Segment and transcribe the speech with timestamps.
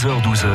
[0.00, 0.46] 11h-12h,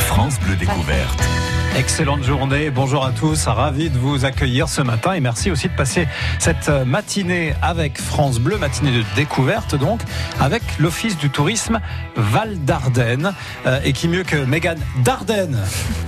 [0.00, 1.55] France Bleu Découverte.
[1.76, 5.74] Excellente journée, bonjour à tous, ravi de vous accueillir ce matin et merci aussi de
[5.74, 10.00] passer cette matinée avec France Bleu, matinée de découverte donc,
[10.40, 11.80] avec l'Office du tourisme
[12.16, 13.34] Val d'Ardenne
[13.66, 15.58] euh, et qui mieux que Mégane Dardenne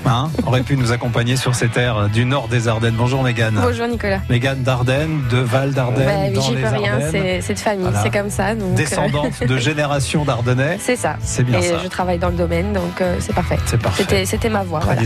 [0.07, 2.95] hein, aurait pu nous accompagner sur ces terres du nord des Ardennes.
[2.97, 3.61] Bonjour Mégane.
[3.63, 4.21] Bonjour Nicolas.
[4.31, 6.07] Mégane Dardenne de Val d'Ardenne.
[6.07, 6.99] Bah, oui, j'y peux rien,
[7.43, 8.03] c'est de famille, Voilà.
[8.03, 8.55] c'est comme ça.
[8.55, 10.79] Donc, euh, Descendante de génération d'Ardennais.
[10.81, 11.17] c'est ça.
[11.21, 11.79] C'est bien et ça.
[11.85, 13.59] je travaille dans le domaine, donc euh, c'est parfait.
[13.67, 14.25] C'est parfait.
[14.25, 14.81] C'était ma voix.
[14.81, 15.03] Voilà.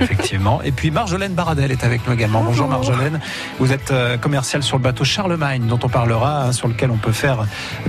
[0.00, 0.60] Effectivement.
[0.62, 2.42] Et puis Marjolaine Baradel est avec nous également.
[2.42, 2.90] Bonjour, Bonjour.
[2.90, 3.20] Marjolaine.
[3.58, 6.96] Vous êtes euh, commerciale sur le bateau Charlemagne, dont on parlera, hein, sur lequel on
[6.96, 7.46] peut faire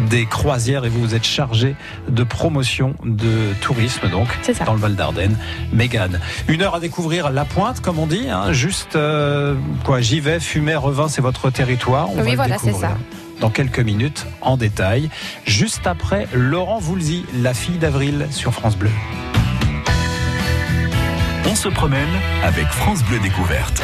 [0.09, 1.75] des croisières et vous vous êtes chargée
[2.09, 4.27] de promotion de tourisme, donc,
[4.65, 5.37] dans le Val d'Ardenne.
[5.71, 6.19] Mégane.
[6.47, 10.39] Une heure à découvrir la pointe, comme on dit, hein, juste, euh, quoi, j'y vais,
[10.39, 12.09] fumer, revin, c'est votre territoire.
[12.11, 12.97] On Oui, va voilà, c'est ça.
[13.39, 15.09] Dans quelques minutes, en détail,
[15.45, 18.91] juste après Laurent Voulzy, la fille d'Avril sur France Bleu.
[21.45, 22.07] On se promène
[22.41, 23.81] avec France Bleu Découverte.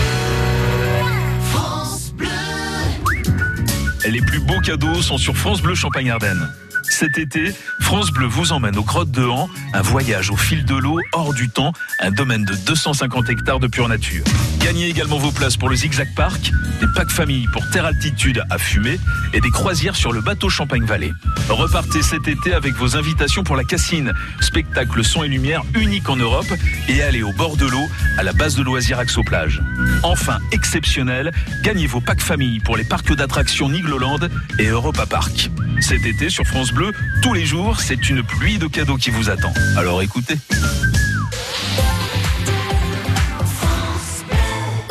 [4.08, 6.50] Les plus beaux cadeaux sont sur France Bleu Champagne-Ardenne.
[6.90, 10.76] Cet été, France Bleu vous emmène aux grottes de Han, un voyage au fil de
[10.76, 14.23] l'eau, hors du temps, un domaine de 250 hectares de pure nature.
[14.59, 16.52] Gagnez également vos places pour le Zigzag Park,
[16.82, 19.00] des packs famille pour terre altitude à fumer
[19.34, 21.14] et des croisières sur le bateau Champagne-Vallée.
[21.50, 26.16] Repartez cet été avec vos invitations pour la Cassine, spectacle son et lumière unique en
[26.16, 26.52] Europe,
[26.88, 29.62] et allez au bord de l'eau, à la base de loisirs Axo-Plage.
[30.04, 31.32] Enfin, exceptionnel,
[31.64, 34.20] gagnez vos packs famille pour les parcs d'attractions Nigloland
[34.58, 35.50] et Europa Park.
[35.82, 39.30] Cet été sur France Bleu, tous les jours, c'est une pluie de cadeaux qui vous
[39.30, 39.54] attend.
[39.78, 40.36] Alors écoutez.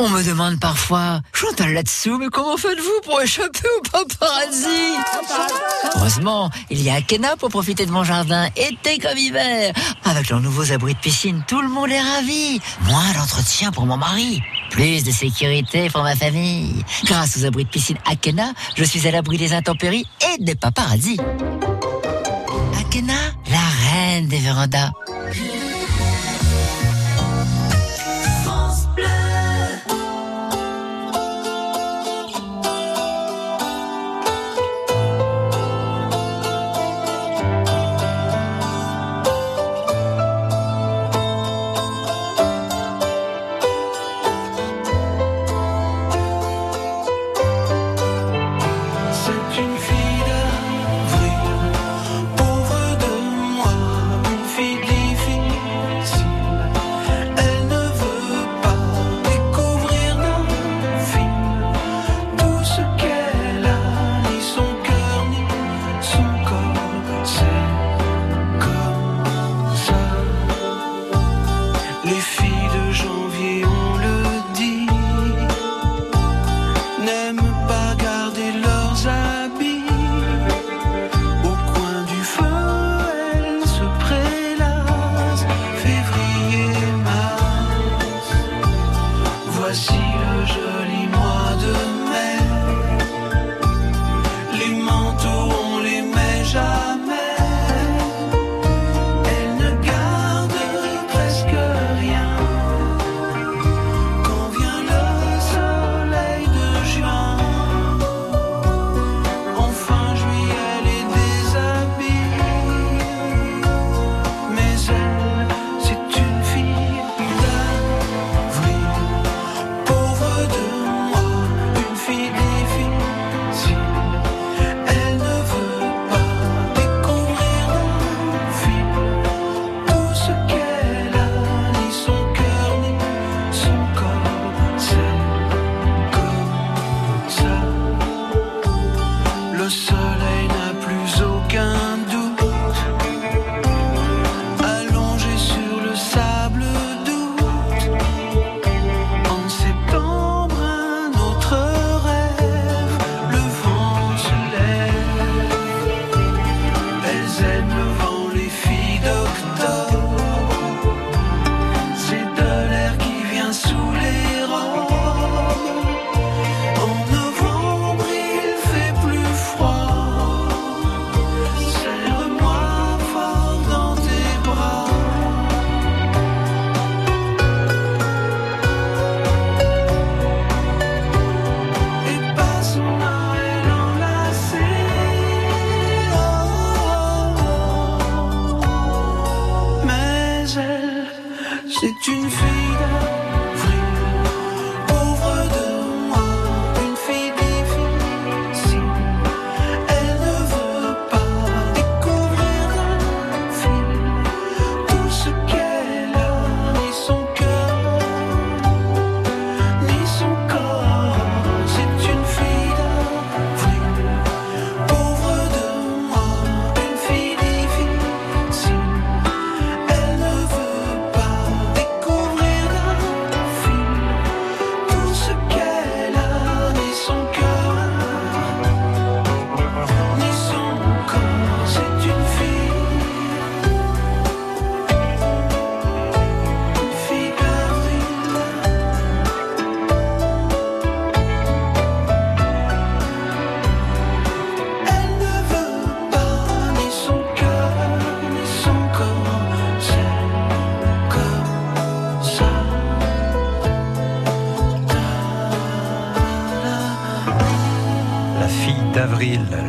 [0.01, 4.95] On me demande parfois, Chantal là-dessous, mais comment faites-vous pour échapper au paparazzi?
[5.95, 9.73] Heureusement, il y a Akena pour profiter de mon jardin, été comme hiver.
[10.05, 12.61] Avec leurs nouveaux abris de piscine, tout le monde est ravi.
[12.83, 14.41] Moins d'entretien pour mon mari.
[14.69, 16.83] Plus de sécurité pour ma famille.
[17.05, 21.19] Grâce aux abris de piscine Akena, je suis à l'abri des intempéries et des paparazzis.
[22.79, 23.13] Akena,
[23.49, 24.91] la reine des vérandas.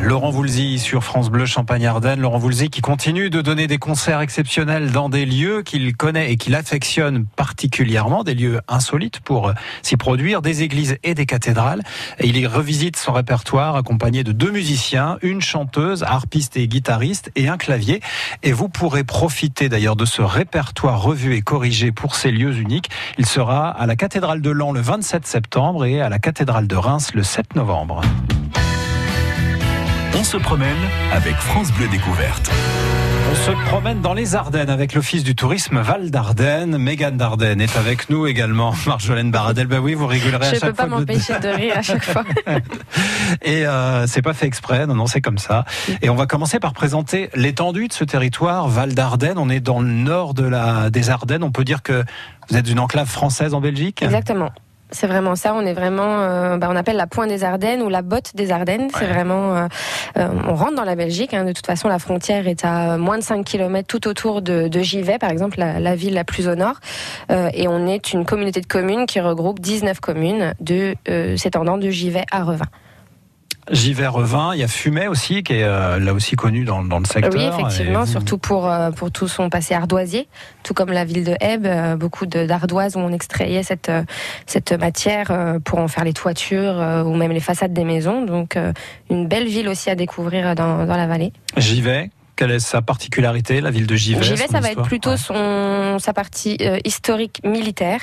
[0.03, 2.21] Laurent Voulzy sur France Bleu Champagne-Ardenne.
[2.21, 6.37] Laurent Voulzy qui continue de donner des concerts exceptionnels dans des lieux qu'il connaît et
[6.37, 11.83] qu'il affectionne particulièrement, des lieux insolites pour s'y produire, des églises et des cathédrales.
[12.21, 17.47] Il y revisite son répertoire accompagné de deux musiciens, une chanteuse, harpiste et guitariste et
[17.47, 18.01] un clavier.
[18.43, 22.91] Et vous pourrez profiter d'ailleurs de ce répertoire revu et corrigé pour ces lieux uniques.
[23.17, 26.77] Il sera à la cathédrale de Lens le 27 septembre et à la cathédrale de
[26.77, 28.01] Reims le 7 novembre.
[30.17, 30.77] On se promène
[31.13, 32.51] avec France Bleu Découverte.
[33.31, 36.77] On se promène dans les Ardennes avec l'Office du tourisme Val d'Ardennes.
[36.79, 38.75] Mégane Dardenne est avec nous également.
[38.87, 40.97] Marjolaine Baradel, bah oui, vous rigolerez à Je chaque peux pas fois.
[40.97, 42.25] de- m'empêcher de rire à chaque fois.
[43.43, 45.65] Et euh, c'est pas fait exprès, non, non, c'est comme ça.
[46.03, 49.39] Et on va commencer par présenter l'étendue de ce territoire, Val d'Ardennes.
[49.39, 51.45] On est dans le nord de la, des Ardennes.
[51.45, 52.05] On peut dire que
[52.51, 54.03] vous êtes une enclave française en Belgique?
[54.03, 54.51] Exactement.
[54.93, 55.55] C'est vraiment ça.
[55.55, 58.51] On est vraiment, euh, bah, on appelle la pointe des Ardennes ou la botte des
[58.51, 58.89] Ardennes.
[58.99, 59.67] C'est vraiment, euh,
[60.19, 61.35] euh, on rentre dans la Belgique.
[61.35, 61.45] hein.
[61.45, 64.81] De toute façon, la frontière est à moins de 5 km tout autour de, de
[64.81, 66.77] Givet, par exemple, la, la ville la plus au nord.
[67.31, 70.95] Et on est une communauté de communes qui regroupe 19 communes de
[71.37, 72.67] s'étendant de Givet à Revin.
[73.71, 76.99] Givet Revin, il y a Fumet aussi, qui est euh, là aussi connu dans, dans
[76.99, 77.33] le secteur.
[77.35, 80.29] Oui, effectivement, vous- surtout pour, euh, pour tout son passé ardoisier,
[80.63, 83.91] tout comme la ville de Hebe, euh, beaucoup d'ardoises où on extrayait cette,
[84.47, 88.25] cette matière pour en faire les toitures ou même les façades des maisons.
[88.25, 88.57] Donc,
[89.11, 91.33] une belle ville aussi à découvrir dans, dans la vallée.
[91.57, 95.99] Givet, quelle est sa particularité, la ville de Givet Givet, ça va être plutôt son,
[95.99, 98.01] sa partie euh, historique militaire,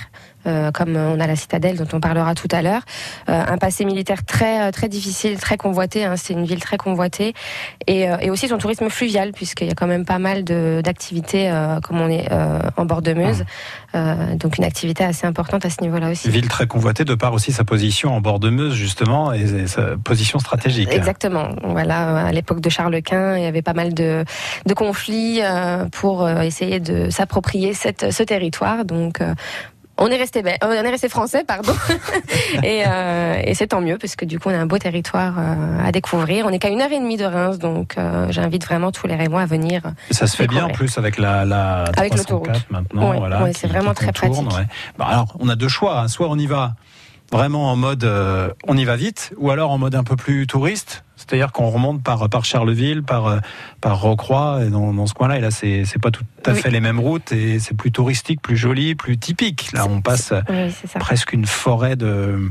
[0.73, 2.83] comme euh, on a la citadelle dont on parlera tout à l'heure.
[3.29, 6.05] Euh, un passé militaire très euh, très difficile, très convoité.
[6.05, 7.33] hein, c'est une ville très convoitée,
[7.87, 11.51] et, et aussi son tourisme fluvial, puisqu'il y a quand même pas mal d'activités,
[11.83, 12.27] comme on est
[12.77, 13.43] en bord de Meuse,
[13.95, 16.29] Euh, donc une activité assez importante à ce niveau-là aussi.
[16.29, 19.67] Ville très convoitée de par aussi sa position en bord de Meuse justement et et
[19.67, 20.91] sa position stratégique.
[20.91, 21.49] Exactement.
[21.63, 24.25] Voilà, à l'époque de Charles Quint, il y avait pas mal de,
[24.65, 25.39] de conflits
[25.91, 28.85] pour essayer de s'approprier ce territoire.
[28.85, 29.21] Donc,
[29.99, 31.73] on est resté, bel- on est resté français, pardon.
[32.63, 35.35] et euh, et c'est tant mieux parce que du coup, on a un beau territoire
[35.39, 36.45] euh, à découvrir.
[36.45, 39.15] On est qu'à une heure et demie de Reims, donc euh, j'invite vraiment tous les
[39.15, 39.81] Rémois à venir.
[40.11, 42.65] Ça se fait bien en plus avec la, la Avec 304 l'autoroute.
[42.69, 43.09] maintenant.
[43.11, 44.59] Ouais, voilà, ouais, c'est vraiment très contourne, pratique.
[44.59, 44.65] ouais.
[44.97, 45.99] Bah, alors, on a deux choix.
[46.01, 46.07] hein.
[46.07, 46.73] Soit on y va
[47.31, 50.47] vraiment en mode euh, on y va vite, ou alors en mode un peu plus
[50.47, 51.03] touriste.
[51.27, 53.39] C'est-à-dire qu'on remonte par, par Charleville, par, euh,
[53.81, 55.37] par Rocroi, et dans, dans ce coin-là.
[55.37, 56.59] Et là, c'est pas tout à Oui.
[56.59, 59.71] fait les mêmes routes, et c'est plus touristique, plus joli, plus typique.
[59.73, 62.49] Là, on passe Oui, presque une forêt de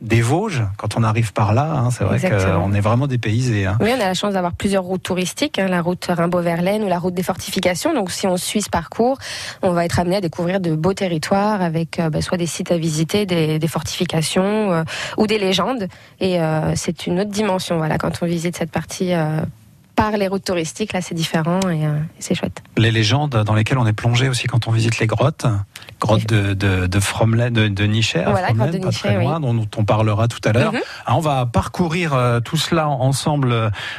[0.00, 1.72] des Vosges quand on arrive par là.
[1.72, 1.90] hein.
[1.90, 3.66] c'est vrai qu'on est vraiment dépaysé.
[3.66, 3.76] Hein.
[3.80, 6.98] Oui, on a la chance d'avoir plusieurs routes touristiques, hein, la route Rimbaud-Verlaine ou la
[7.00, 7.92] route des fortifications.
[7.94, 9.18] Donc, si on suit ce parcours,
[9.62, 12.70] on va être amené à découvrir de beaux territoires avec euh, bah, soit des sites
[12.70, 14.84] à visiter, des, des fortifications euh,
[15.16, 15.88] ou des légendes.
[16.20, 17.76] Et euh, c'est une autre dimension.
[17.78, 19.12] Voilà, quand on visite cette partie
[19.96, 22.62] par les routes touristiques, là, c'est différent et, euh, et c'est chouette.
[22.76, 25.44] Les légendes dans lesquelles on est plongé aussi quand on visite les grottes.
[26.00, 29.68] Grotte de, de, de Fromelen, de, de Nicher, Voilà, de pas très loin, dont, dont
[29.76, 30.72] on parlera tout à l'heure.
[30.72, 30.80] Mhm.
[31.06, 33.52] Alors, on va parcourir euh, tout cela en- ensemble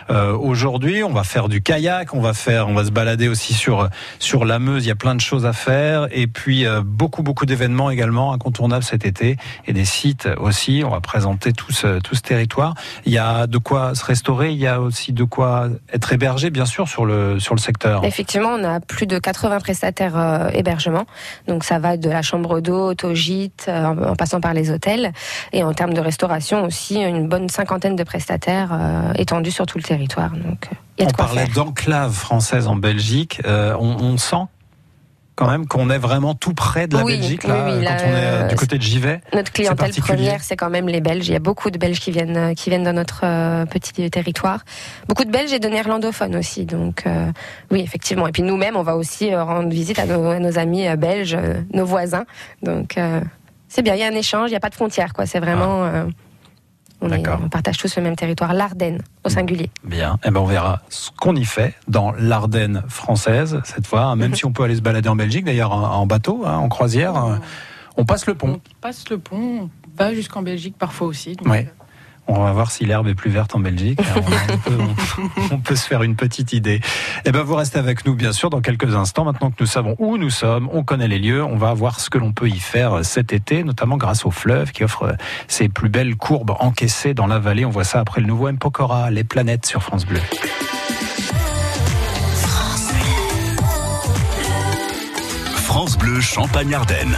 [0.09, 1.03] euh, aujourd'hui.
[1.03, 3.89] On va faire du kayak, on va faire, on va se balader aussi sur
[4.19, 4.85] sur la Meuse.
[4.85, 8.31] Il y a plein de choses à faire et puis euh, beaucoup beaucoup d'événements également
[8.33, 9.37] incontournables cet été
[9.67, 10.83] et des sites aussi.
[10.85, 12.73] On va présenter tout ce tout ce territoire.
[13.05, 14.51] Il y a de quoi se restaurer.
[14.51, 18.05] Il y a aussi de quoi être hébergé, bien sûr, sur le sur le secteur.
[18.05, 21.05] Effectivement, on a plus de 80 prestataires euh, hébergement.
[21.47, 25.11] Donc ça va de la chambre d'hôte au gîte, euh, en passant par les hôtels.
[25.53, 29.77] Et en termes de restauration aussi, une bonne cinquantaine de prestataires euh, étendus sur tout
[29.77, 30.31] le territoire.
[30.31, 33.41] Donc euh, il y a On de quoi parlait d'enclave française en Belgique.
[33.45, 34.45] Euh, on, on sent
[35.39, 37.97] quand même qu'on est vraiment tout près de la Oui, Belgique là, oui, quand là,
[38.03, 39.21] on est euh, du euh, côté de Givet.
[39.33, 41.25] Notre clientèle première, c'est quand même les Belges.
[41.29, 44.09] Il y a beaucoup de Belges qui viennent, euh, qui viennent dans notre euh, petit
[44.09, 44.65] territoire.
[45.07, 46.65] Beaucoup de Belges et de néerlandophones aussi.
[46.65, 47.31] Donc, euh,
[47.71, 48.27] oui, effectivement.
[48.27, 51.37] Et puis nous-mêmes, on va aussi rendre visite à nos, à nos amis belges,
[51.73, 52.25] nos voisins.
[52.61, 52.97] Donc,
[53.69, 53.93] c'est bien.
[53.95, 54.49] Il y a un échange.
[54.49, 55.25] Il n'y a pas de frontières, quoi.
[55.25, 55.85] C'est vraiment.
[55.85, 56.03] euh,
[57.01, 57.39] on, est- D'accord.
[57.43, 59.69] on partage tous le même territoire, l'Ardenne, au singulier.
[59.83, 64.15] Bien, eh ben on verra ce qu'on y fait dans l'Ardenne française cette fois, hein,
[64.15, 67.15] même si on peut aller se balader en Belgique, d'ailleurs en bateau, hein, en croisière.
[67.23, 67.35] euh,
[67.97, 68.59] On passe le pont.
[68.59, 71.35] On passe le pont, on va jusqu'en Belgique parfois aussi.
[71.35, 71.71] donc, Ouais.
[72.31, 73.99] On va voir si l'herbe est plus verte en Belgique.
[75.51, 76.79] On, peut, se faire une petite idée.
[77.25, 79.25] Eh ben, vous restez avec nous, bien sûr, dans quelques instants.
[79.25, 82.11] Maintenant que nous savons où nous sommes, on connaît les lieux, on va voir ce
[82.11, 85.15] que l'on peut y faire cet été, notamment grâce au fleuve qui offre
[85.47, 87.65] ses plus belles courbes encaissées dans la vallée.
[87.65, 88.59] On voit ça après le nouveau M.
[89.09, 90.21] Les planètes sur France Bleu.
[95.55, 97.17] France Bleu Champagne-Ardenne.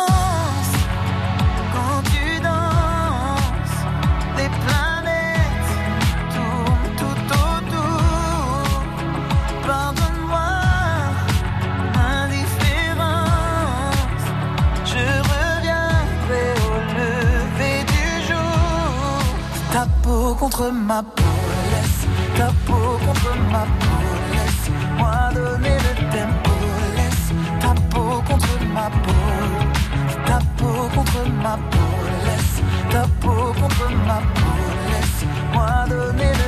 [20.51, 21.23] contre ma peau,
[21.71, 24.03] laisse ta peau contre ma peau,
[24.33, 26.51] laisse-moi donner le tempo,
[26.97, 27.31] laisse.
[27.61, 29.13] Ta peau contre ma peau,
[30.25, 31.91] ta peau contre ma peau,
[32.25, 34.55] laisse ta peau contre ma peau,
[34.91, 36.40] laisse-moi donner le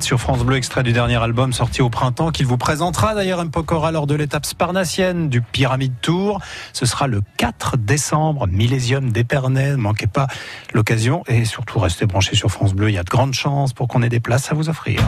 [0.00, 3.50] Sur France Bleu, extrait du dernier album sorti au printemps, qu'il vous présentera d'ailleurs M.
[3.50, 6.40] Pokora lors de l'étape sparnassienne du Pyramide Tour.
[6.72, 9.72] Ce sera le 4 décembre, millésium d'Épernay.
[9.72, 10.28] Ne manquez pas
[10.72, 12.90] l'occasion et surtout restez branchés sur France Bleu.
[12.90, 15.00] Il y a de grandes chances pour qu'on ait des places à vous offrir.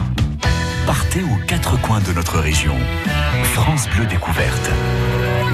[0.85, 2.75] Partez aux quatre coins de notre région.
[3.53, 4.71] France Bleu Découverte.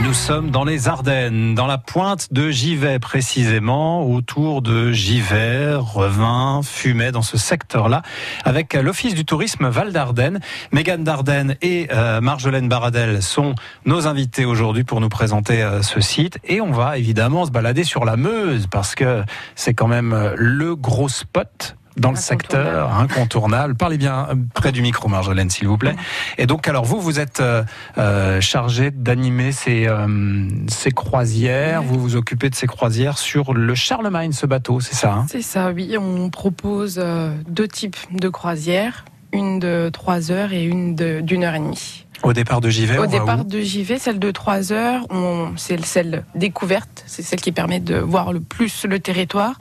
[0.03, 6.61] Nous sommes dans les Ardennes, dans la pointe de Givet précisément, autour de Givet, Revin,
[6.63, 8.01] Fumet, dans ce secteur-là,
[8.43, 10.39] avec l'Office du tourisme Val d'Ardennes.
[10.71, 13.53] Mégane Dardenne et euh, Marjolaine Baradel sont
[13.85, 16.39] nos invités aujourd'hui pour nous présenter euh, ce site.
[16.45, 19.23] Et on va évidemment se balader sur la Meuse, parce que
[19.55, 23.75] c'est quand même euh, le gros spot dans le secteur incontournable.
[23.75, 25.95] Parlez bien euh, près du micro, Marjolaine, s'il vous plaît.
[26.37, 27.63] Et donc, alors vous, vous êtes euh,
[27.97, 31.83] euh chargé d'animer ces, euh, ces croisières.
[31.83, 35.25] Vous vous occupez de ces croisières sur le Charlemagne, ce bateau, c'est ça hein?
[35.29, 35.95] C'est ça, oui.
[35.97, 41.55] On propose euh, deux types de croisières, une de 3 heures et une d'une heure
[41.55, 42.05] et demie.
[42.23, 45.07] Au départ de Givet, Au départ de JV, celle de 3 heures,
[45.55, 49.55] c'est celle découverte, c'est celle qui permet de voir le plus le territoire.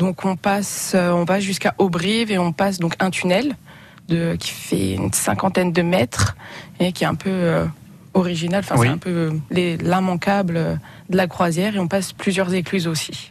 [0.00, 3.54] Donc on passe, euh, on va jusqu'à Aubrive et on passe donc un tunnel
[4.08, 6.36] de, qui fait une cinquantaine de mètres
[6.78, 7.66] et qui est un peu euh,
[8.14, 8.86] original, enfin Oui.
[8.86, 10.80] c'est un peu euh, l'immanquable
[11.10, 13.30] de la croisière et on passe plusieurs écluses aussi.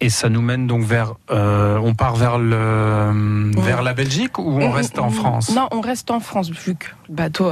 [0.00, 4.62] Et ça nous mène donc vers, euh, on part vers le, vers la Belgique ou
[4.62, 5.10] on reste en.
[5.10, 5.54] France?
[5.54, 7.50] Non, on reste en France vu que le bateau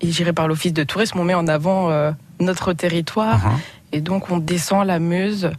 [0.00, 3.46] est géré par l'office de tourisme, on met en avant euh, notre territoire.
[3.46, 3.58] Mhm.
[3.92, 5.50] Et donc on descend la Meuse,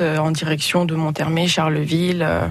[0.00, 2.46] euh, en direction de Montermé, Charleville, euh,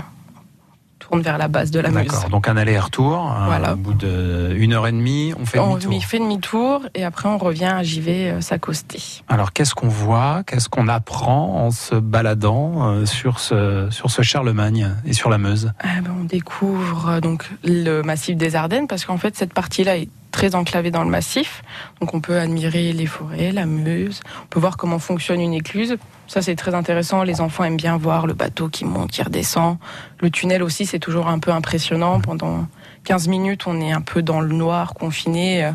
[1.00, 2.06] tourne vers la base de la Meuse.
[2.08, 2.30] D'accord.
[2.30, 3.30] Donc un aller-retour.
[3.32, 3.74] euh, Voilà.
[3.74, 5.94] Au bout d'une heure et demie, on fait On demi-tour.
[5.94, 9.02] y fait demi-tour et après on revient à JV s'accoster.
[9.28, 14.92] Alors qu'est-ce qu'on voit, qu'est-ce qu'on apprend en se baladant sur ce sur ce Charlemagne
[15.06, 15.74] et sur la Meuse?
[15.82, 20.10] Ah ben, on découvre donc le massif des Ardennes parce qu'en fait cette partie-là est
[20.34, 21.64] très enclavée dans le massif.
[22.02, 25.96] Donc on peut admirer les forêts, la Meuse, on peut voir comment fonctionne une écluse.
[26.28, 29.78] Ça c'est très intéressant, les enfants aiment bien voir le bateau qui monte, qui redescend.
[30.20, 32.20] Le tunnel aussi c'est toujours un peu impressionnant.
[32.20, 32.68] Pendant
[33.06, 35.64] 15 minutes on est un peu dans le noir, confiné.
[35.64, 35.72] euh,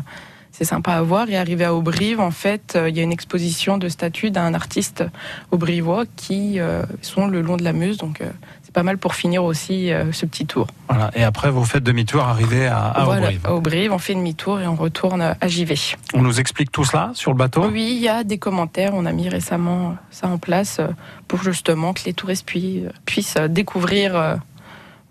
[0.51, 1.29] C'est sympa à voir.
[1.29, 4.53] Et arrivé à Aubrive, en fait, euh, il y a une exposition de statues d'un
[4.53, 5.05] artiste
[5.51, 7.97] aubrivois qui euh, sont le long de la Meuse.
[7.97, 8.21] Donc
[8.69, 10.67] c'est pas mal pour finir aussi euh, ce petit tour.
[10.89, 11.09] Voilà.
[11.15, 13.41] Et après, vous faites demi-tour, arrivé à, à voilà, Aubrive.
[13.43, 15.73] à Aubrive, on fait demi-tour et on retourne à JV.
[16.13, 17.65] On nous explique tout cela sur le bateau?
[17.71, 18.91] Oui, il y a des commentaires.
[18.93, 20.87] On a mis récemment ça en place euh,
[21.27, 24.35] pour justement que les touristes puis- puissent euh, découvrir euh,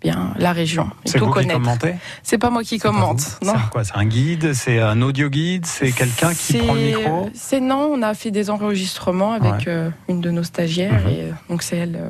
[0.01, 1.59] bien la région et C'est tout vous qui connaître.
[1.59, 1.95] commentez?
[2.23, 3.39] C'est pas moi qui commente.
[3.43, 3.51] Non.
[3.55, 3.83] C'est quoi?
[3.83, 4.53] C'est un guide?
[4.53, 5.65] C'est un audio guide?
[5.65, 7.29] C'est quelqu'un qui prend le micro?
[7.33, 9.63] C'est non, on a fait des enregistrements avec Ouais.
[9.67, 11.09] euh, une de nos stagiaires Mhm.
[11.09, 11.97] et donc c'est elle.
[11.97, 12.09] euh,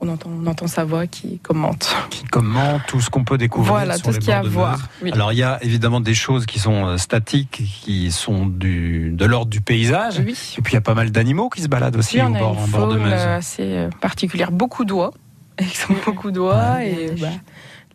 [0.00, 1.94] on entend, on entend sa voix qui commente.
[2.10, 4.42] qui commente tout ce qu'on peut découvrir Voilà, sur tout ce qu'il y a à
[4.42, 4.78] voir.
[5.02, 5.10] Oui.
[5.12, 9.24] Alors il y a évidemment des choses qui sont euh, statiques, qui sont du, de
[9.24, 10.20] l'ordre du paysage.
[10.24, 10.36] oui.
[10.58, 12.58] Et puis il y a pas mal d'animaux qui se baladent aussi Puis au bord,
[12.58, 13.12] en bord de Meuse.
[13.12, 15.12] euh, assez euh, particulière, beaucoup d'oies.
[15.60, 17.28] Ils ont beaucoup d'oies et bah,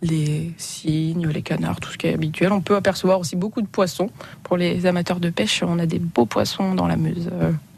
[0.04, 2.52] les cygnes, les canards, tout ce qui est habituel.
[2.52, 4.10] On peut apercevoir aussi beaucoup de poissons.
[4.44, 7.30] Pour les amateurs de pêche, on a des beaux poissons dans la Meuse.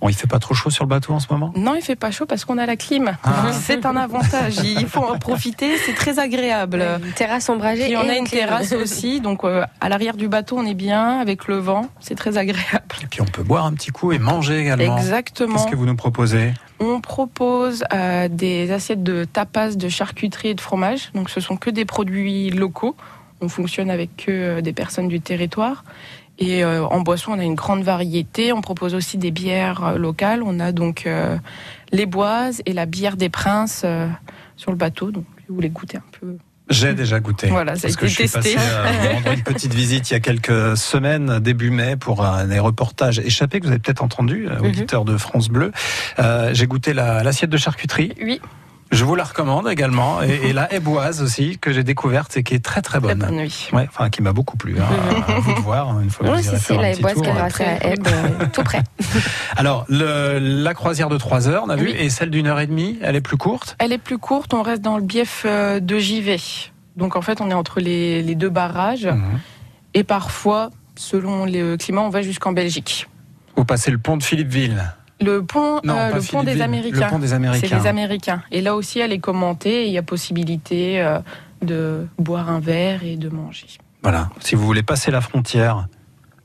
[0.02, 1.54] Bon, il fait pas trop chaud sur le bateau en ce moment?
[1.56, 3.16] Non, il fait pas chaud parce qu'on a la clim.
[3.24, 3.52] Ah.
[3.54, 4.58] C'est un avantage.
[4.64, 5.78] Il faut en profiter.
[5.78, 6.84] C'est très agréable.
[7.04, 7.90] Une terrasse ombragée.
[7.90, 8.42] Et on et a une clim.
[8.42, 11.88] terrasse aussi, donc euh, à l'arrière du bateau, on est bien avec le vent.
[12.00, 12.84] C'est très agréable.
[13.02, 14.98] Et puis on peut boire un petit coup et manger également.
[14.98, 15.56] Exactement.
[15.56, 16.54] Qu'est-ce que vous nous proposez?
[16.80, 21.12] On propose euh, des assiettes de tapas, de charcuterie et de fromage.
[21.14, 22.96] Donc ce sont que des produits locaux.
[23.42, 25.84] On fonctionne avec que euh, des personnes du territoire.
[26.38, 28.52] Et euh, en boisson, on a une grande variété.
[28.52, 30.44] On propose aussi des bières euh, locales.
[30.44, 31.38] On a donc euh,
[31.92, 33.86] les boises et la bière des princes
[34.58, 35.12] sur le bateau.
[35.12, 36.38] Donc si vous voulez goûter un peu.
[36.70, 37.48] J'ai déjà goûté.
[37.48, 38.56] Voilà, ça a parce que été je suis testé.
[38.56, 42.46] passé euh, rendre une petite visite il y a quelques semaines, début mai, pour un
[42.46, 44.66] des reportages échappés que vous avez peut-être entendu, euh, Mhm.
[44.66, 45.72] auditeur de France Bleu.
[46.20, 48.14] Euh, J'ai goûté la- l'assiette de charcuterie.
[48.22, 48.42] Oui,
[48.92, 50.22] Je vous la recommande également.
[50.22, 53.20] Et, et la éboise aussi, que j'ai découverte et qui est très très bonne.
[53.20, 53.70] bonne nuit.
[53.74, 54.78] Ouais, enfin, qui m'a beaucoup plu.
[54.80, 54.86] Hein,
[55.28, 57.02] à vous de voir une fois que Oui, vous irez faire c'est un la petit
[57.02, 57.48] boîte tour.
[57.50, 58.84] Très, à euh, tout près.
[59.58, 62.68] Alors, le, la croisière de 3 heures, on a vu, et celle d'une heure et
[62.68, 63.76] demie, elle est plus courte?
[63.80, 66.38] Elle est plus courte, on reste dans le bief euh, de JV.
[66.96, 69.08] Donc en fait, on est entre les, les deux barrages.
[69.08, 69.40] Mhm.
[69.94, 73.08] Et parfois, selon le climat, on va jusqu'en Belgique.
[73.56, 74.94] Vous passez le pont de Philippeville.
[75.22, 77.06] Le pont, Non, euh, le pont des Américains.
[77.06, 77.80] Le pont des C'est Américains.
[77.80, 78.44] les Américains.
[78.52, 79.86] Et là aussi, elle est commentée.
[79.88, 81.20] Il y a possibilité euh,
[81.62, 83.68] de boire un verre et de manger.
[84.04, 84.30] Voilà.
[84.40, 85.88] Si vous voulez passer la frontière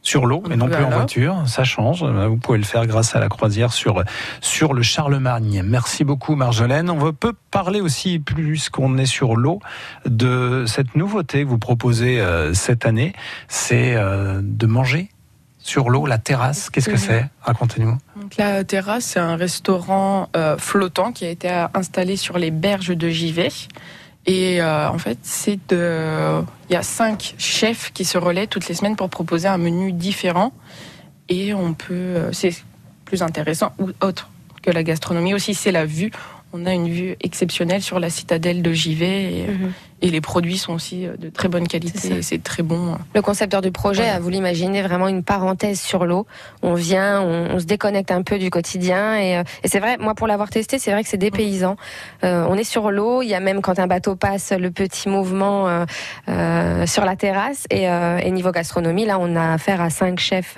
[0.02, 2.02] sur l'eau et non peut plus en voiture, ça change.
[2.04, 4.02] Euh, Vous pouvez le faire grâce à la croisière sur,
[4.40, 5.62] sur le Charlemagne.
[5.62, 6.88] Merci beaucoup Marjolaine.
[6.88, 9.58] On veut- peut parler aussi, plus qu'on est sur l'eau,
[10.06, 13.12] de cette nouveauté que vous proposez euh, cette année.
[13.48, 15.10] C'est de manger
[15.70, 16.68] sur l'eau, la terrasse.
[16.70, 17.06] Qu'est-ce que Mhm.
[17.08, 17.24] c'est?
[17.42, 17.96] Racontez-nous.
[18.20, 22.88] Donc la terrasse, c'est un restaurant euh, flottant qui a été installé sur les berges
[22.96, 23.52] de Givet.
[24.26, 28.68] Et euh, en fait, c'est de, il y a cinq chefs qui se relaient toutes
[28.68, 30.52] les semaines pour proposer un menu différent.
[31.28, 32.54] Et on peut, euh, c'est
[33.04, 34.28] plus intéressant ou autre
[34.62, 36.10] que la gastronomie aussi, c'est la vue.
[36.52, 39.72] On a une vue exceptionnelle sur la citadelle de Givet et, Mhm.
[40.02, 42.22] Et les produits sont aussi euh, de très bonne qualité.
[42.22, 42.96] C'est très bon.
[43.14, 44.16] Le concepteur du projet Voilà.
[44.16, 46.26] a voulu imaginer vraiment une parenthèse sur l'eau.
[46.62, 49.96] On vient, on, on se déconnecte un peu du quotidien et, euh, et c'est vrai,
[49.98, 51.76] moi pour l'avoir testé, c'est vrai que c'est dépaysant.
[52.24, 55.08] Euh, on est sur l'eau, il y a même quand un bateau passe le petit
[55.08, 55.84] mouvement euh,
[56.28, 60.56] euh, sur la terrasse et, et niveau gastronomie, là on a affaire à cinq chefs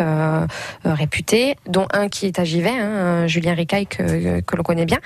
[0.84, 4.98] réputés, dont un qui est à Givet, hein, Julien Ricaille que, que l'on connaît bien,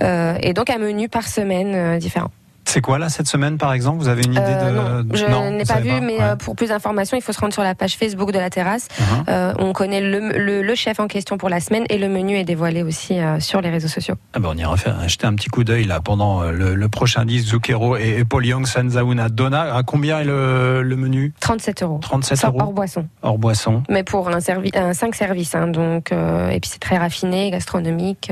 [0.00, 2.30] et donc un menu par semaine différent.
[2.68, 3.98] C'est quoi là cette semaine par exemple?
[3.98, 6.22] Vous avez une idée Euh, de non, je n'ai pas vu, mais Ouais.
[6.22, 8.88] euh, pour plus d'informations, il faut se rendre sur la page Facebook de la terrasse.
[9.00, 9.24] Mhm.
[9.30, 12.36] Euh, on connaît le, le- le chef en question pour la semaine et le menu
[12.36, 14.16] est dévoilé aussi euh, sur les réseaux sociaux.
[14.34, 17.24] Ah ben, on ira faire, jeter un petit coup d'œil là pendant le, le prochain
[17.24, 19.74] disque Zucchero et, et Paul Young Sanzauna Donna.
[19.74, 21.32] À combien est le, menu?
[21.40, 21.98] 37 euros.
[22.02, 23.06] 37 Sans- euros hors boisson.
[23.22, 23.82] hors boisson.
[23.88, 25.54] Mais pour un, servi un 5 services.
[25.54, 28.30] hein, donc, et puis c'est très raffiné, gastronomique,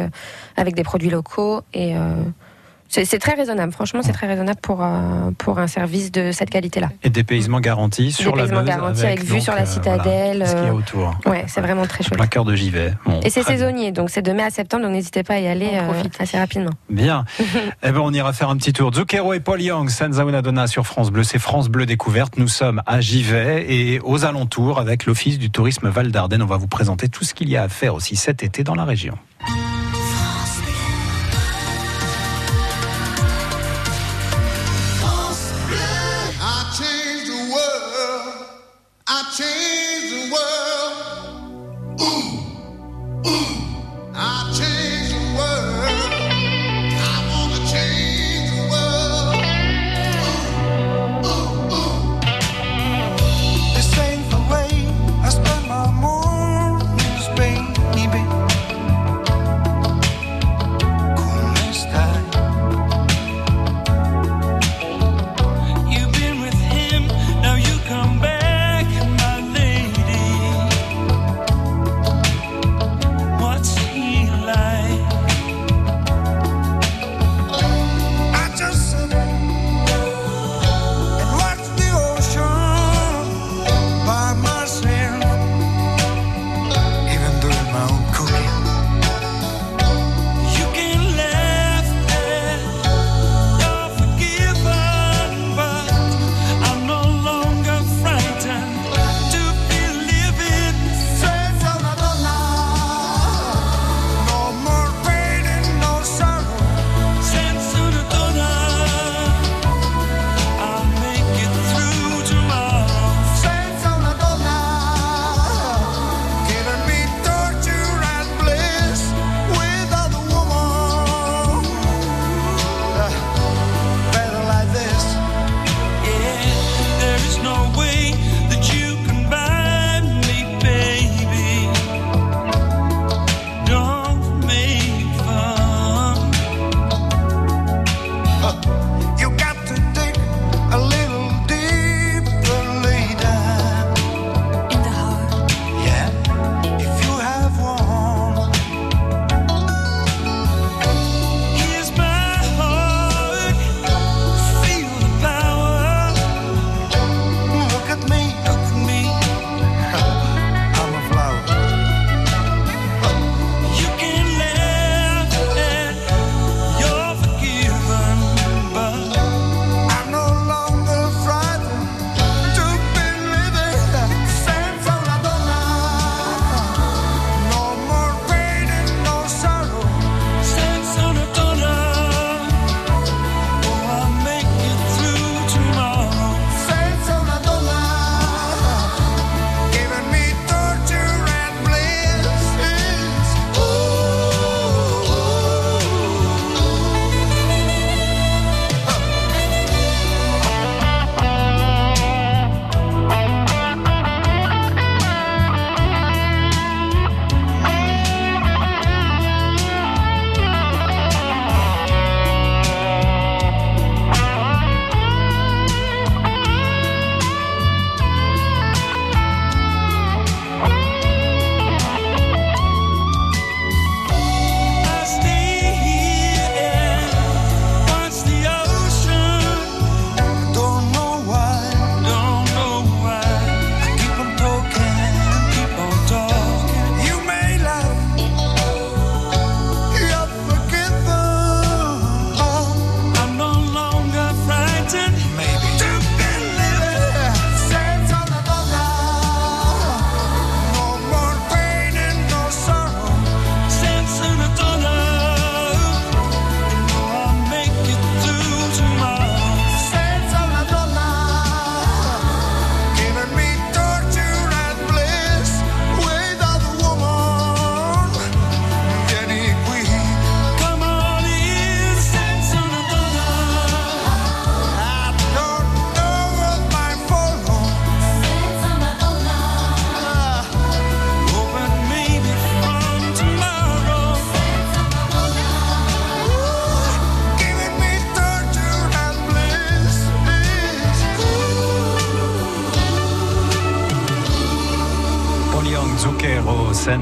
[0.59, 1.63] avec des produits locaux.
[1.73, 1.95] Et
[2.89, 3.73] c'est très raisonnable.
[3.73, 6.89] Franchement, c'est très raisonnable pour, euh, pour un service de cette qualité-là.
[7.03, 10.55] Et dépaysement garanti sur la garanti avec vue donc, sur la euh, citadelle, voilà, ce
[10.55, 11.19] qu'il y a euh, autour.
[11.27, 12.17] Ouais, c'est vraiment très chouette.
[12.19, 12.95] plein cœur de Givet.
[13.05, 15.47] Bon, Et c'est saisonnier, donc c'est de mai à septembre, donc n'hésitez pas à y
[15.47, 16.21] aller On euh, profite.
[16.21, 16.73] assez rapidement.
[16.91, 17.25] Bien.
[17.83, 18.93] eh ben, on ira faire un petit tour.
[18.95, 21.25] Zucchero et Paul Young, Sanzauna Donna sur France Bleu.
[21.25, 22.39] C'est France Bleu Découverte.
[22.39, 26.43] Nous sommes à Givet et aux alentours avec l'Office du tourisme Val d'Ardenne.
[26.43, 28.75] On va vous présenter tout ce qu'il y a à faire aussi cet été dans
[28.75, 29.15] la région.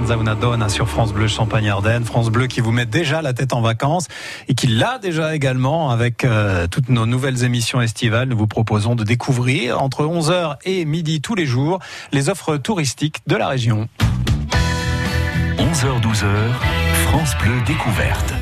[0.05, 2.05] Senza una donna sur France Bleu Champagne-Ardenne.
[2.05, 4.07] France Bleu qui vous met déjà la tête en vacances
[4.49, 8.29] et qui l'a déjà également avec euh, toutes nos nouvelles émissions estivales.
[8.29, 11.79] Nous vous proposons de découvrir entre 11h et midi tous les jours
[12.13, 13.89] les offres touristiques de la région.
[15.57, 16.27] 11h-12h,
[17.07, 18.35] France Bleu découverte.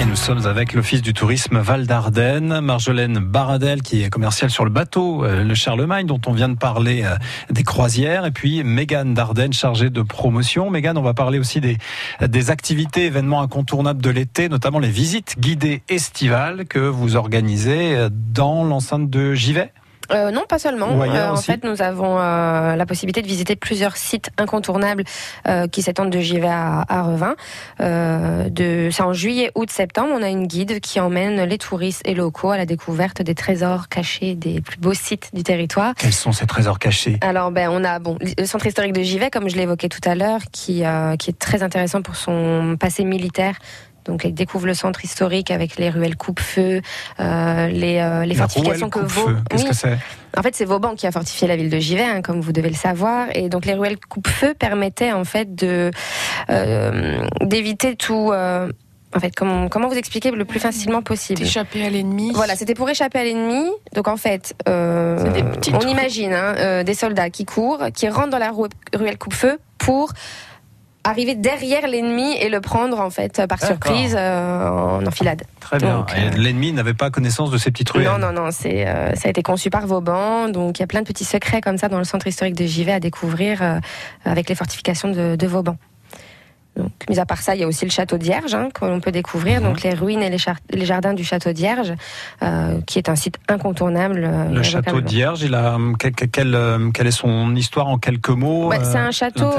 [0.00, 4.64] Et nous sommes avec l'Office du tourisme Val d'Ardenne, Marjolaine Baradel qui est commerciale sur
[4.64, 7.16] le bateau, euh, le Charlemagne dont on vient de parler euh,
[7.50, 10.70] des croisières, et puis Mégane Dardenne chargée de promotion.
[10.70, 11.78] Mégane, on va parler aussi des,
[12.20, 18.08] des activités, événements incontournables de l'été, notamment les visites guidées estivales que vous organisez euh,
[18.12, 19.72] dans l'enceinte de Givet.
[20.10, 20.88] Euh, non, pas seulement.
[21.02, 25.04] Euh, en fait, nous avons euh, la possibilité de visiter plusieurs sites incontournables
[25.46, 27.36] euh, qui s'étendent de Givet à, à Revin.
[27.80, 30.08] Euh, de, c'est en juillet, août, septembre.
[30.12, 33.88] On a une guide qui emmène les touristes et locaux à la découverte des trésors
[33.88, 35.94] cachés des plus beaux sites du territoire.
[35.96, 37.18] Quels sont ces trésors cachés?
[37.20, 40.14] Alors, ben, on a bon le centre historique de Givet, comme je l'évoquais tout à
[40.14, 43.56] l'heure, qui euh, qui est très intéressant pour son passé militaire.
[44.08, 46.80] Donc, il découvre le centre historique avec les ruelles coupe-feu,
[47.20, 49.28] euh, les, euh, les La fortifications que Vaux.
[49.50, 49.98] Qu'est-ce Oui, que c'est?
[50.36, 52.68] En fait, c'est Vauban qui a fortifié la ville de Givet, hein, comme vous devez
[52.70, 53.28] le savoir.
[53.34, 55.90] Et donc, les ruelles coupe-feu permettaient en fait de
[56.50, 58.30] euh, d'éviter tout.
[58.32, 58.70] euh,
[59.14, 61.40] en fait, comment, comment vous expliquer le plus facilement possible?
[61.42, 62.30] Échapper à l'ennemi.
[62.34, 63.64] Voilà, c'était pour échapper à l'ennemi.
[63.94, 65.90] Donc en fait, euh, des on trucs.
[65.90, 70.12] imagine hein, euh, des soldats qui courent, qui rentrent dans la rue- ruelle coupe-feu pour
[71.04, 75.42] arriver derrière l'ennemi et le prendre en fait par surprise euh, en enfilade.
[75.60, 76.06] Très bien.
[76.16, 78.06] Euh, L'ennemi n'avait pas connaissance de ces petites ruelles.
[78.06, 80.86] Non, non, non, c'est, euh, ça a été conçu par Vauban, donc il y a
[80.86, 83.78] plein de petits secrets comme ça dans le centre historique de Givet à découvrir euh,
[84.24, 85.76] avec les fortifications de, de Vauban.
[86.78, 89.00] Donc, mis à part ça, il y a aussi le château d'Hierge hein, que l'on
[89.00, 90.38] peut découvrir, donc les ruines et les,
[90.70, 91.92] les jardins du château d'Hierge,
[92.42, 94.22] euh, qui est un site incontournable.
[94.24, 97.88] euh, Le château d'Hierge, il a hum, quel- quel- quel, euh, quelle est son histoire
[97.88, 99.50] en quelques mots euh, c'est un château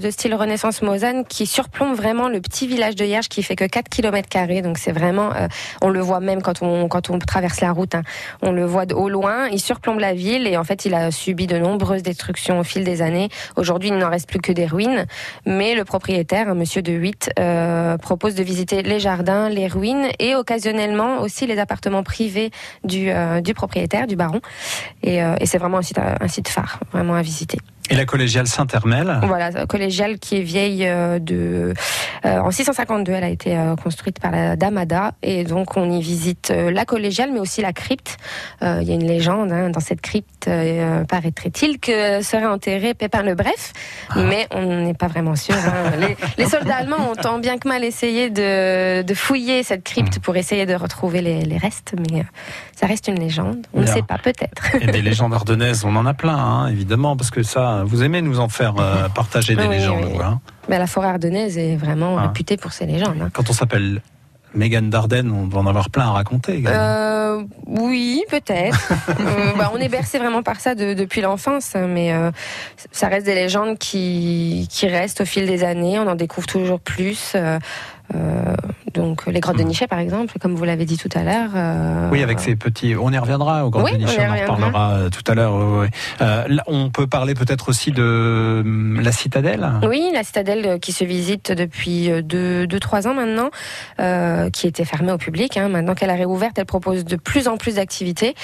[0.00, 3.64] de style Renaissance Mosane qui surplombe vraiment le petit village de Hierge qui fait que
[3.66, 4.62] 4 km carrés.
[4.62, 5.30] Donc c'est vraiment,
[5.82, 8.02] on le voit même quand on, quand on traverse la route, hein.
[8.42, 11.46] on le voit au loin, il surplombe la ville et en fait il a subi
[11.46, 13.28] de nombreuses destructions au fil des années.
[13.56, 15.04] Aujourd'hui il n'en reste plus que des ruines,
[15.46, 20.34] mais le propriétaire, monsieur de 8, euh, propose de visiter les jardins, les ruines et
[20.34, 22.50] occasionnellement aussi les appartements privés
[22.84, 24.40] du, euh, propriétaire, du baron.
[25.02, 27.58] Et, euh, et c'est vraiment un site, un site phare, vraiment à visiter.
[27.90, 31.74] Et la collégiale Saint-Hermel Voilà, collégiale qui est vieille euh, de.
[32.24, 35.12] euh, en 652, elle a été euh, construite par la dame Ada.
[35.22, 38.16] Et donc, on y visite euh, la collégiale, mais aussi la crypte.
[38.62, 42.94] Euh, Il y a une légende hein, dans cette crypte, euh, paraîtrait-il, que serait enterré
[42.94, 43.74] Pépin le Bref.
[44.16, 45.54] Mais on n'est pas vraiment sûr.
[45.54, 45.90] hein.
[46.00, 50.20] Les, les soldats allemands ont tant bien que mal essayé de, de fouiller cette crypte
[50.20, 51.94] pour essayer de retrouver les, les restes.
[52.10, 52.24] Mais euh,
[52.74, 53.66] ça reste une légende.
[53.74, 54.74] On ne sait pas, peut-être.
[54.80, 58.22] et des légendes ardennaises, on en a plein, hein, évidemment, parce que ça, vous aimez
[58.22, 60.18] nous en faire euh, partager des Oui, légendes, oui.
[60.22, 60.40] hein.
[60.68, 62.28] Mais la forêt ardennaise est vraiment Ah.
[62.28, 63.16] réputée pour ses légendes.
[63.20, 63.30] hein.
[63.32, 64.00] Quand on s'appelle
[64.54, 66.62] Mégane Dardenne, on doit en avoir plein à raconter.
[66.68, 68.92] Euh, oui, peut-être.
[69.20, 72.30] Euh, bah, on est bercé vraiment par ça de- depuis l'enfance, mais euh,
[72.92, 75.98] ça reste des légendes qui, qui restent au fil des années.
[75.98, 77.34] On en découvre toujours plus.
[78.14, 78.54] Euh,
[78.92, 81.50] donc les grottes de Nichet, par exemple, comme vous l'avez dit tout à l'heure.
[81.56, 82.94] euh, Oui, avec ces petits.
[82.96, 85.34] On y reviendra au Grand Oui, on y Péniche, on en reparlera euh, tout à
[85.34, 85.54] l'heure.
[85.56, 85.86] oui, oui.
[86.20, 89.68] Euh, là, on peut parler peut-être aussi de hum, la citadelle?
[89.88, 93.50] Oui, la citadelle qui se visite depuis 2-3 ans maintenant,
[94.50, 95.56] qui était fermée au public.
[95.56, 95.68] hein.
[95.68, 98.34] Maintenant qu'elle a réouverte, elle propose de plus en plus d'activités.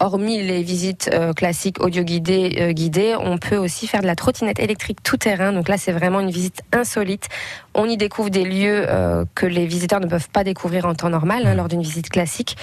[0.00, 4.98] Hormis les visites classiques audio guidées, guidées, on peut aussi faire de la trottinette électrique
[5.02, 5.52] tout terrain.
[5.52, 7.28] Donc là, c'est vraiment une visite insolite.
[7.74, 11.08] On y découvre des lieux euh, que les visiteurs ne peuvent pas découvrir en temps
[11.10, 12.56] normal hein, lors d'une visite classique.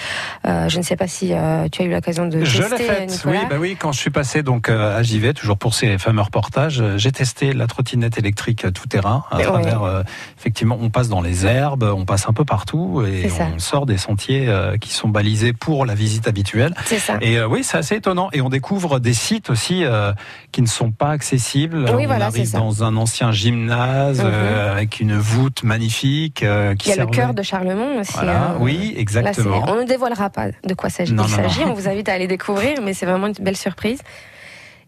[0.46, 2.84] Euh, je ne sais pas si euh, tu as eu l'occasion de Je tester, l'ai
[2.84, 6.22] faite, oui, bah oui, quand je suis passé donc à Givet, toujours pour ces fameux
[6.22, 9.24] reportages, j'ai testé la trottinette électrique tout terrain.
[9.32, 10.04] À travers,
[10.38, 13.98] effectivement, on passe dans les herbes, on passe un peu partout et on sort des
[13.98, 16.74] sentiers qui sont balisés pour la visite habituelle.
[16.86, 17.18] C'est ça.
[17.22, 18.30] Et oui, c'est assez étonnant.
[18.34, 19.84] Et on découvre des sites aussi
[20.52, 21.86] qui ne sont pas accessibles.
[21.96, 24.26] Oui, on voilà, arrive dans un ancien gymnase Mhm.
[24.26, 26.44] euh, avec une voûte magnifique.
[26.44, 28.14] euh, qui Il y a le cœur de Charlemont aussi.
[28.14, 28.58] Voilà, hein.
[28.60, 29.66] oui, Là, exactement.
[29.68, 31.62] on ne dévoilera pas de quoi s'agit- il s'agit.
[31.66, 34.00] On vous invite à aller découvrir, mais c'est vraiment une belle surprise.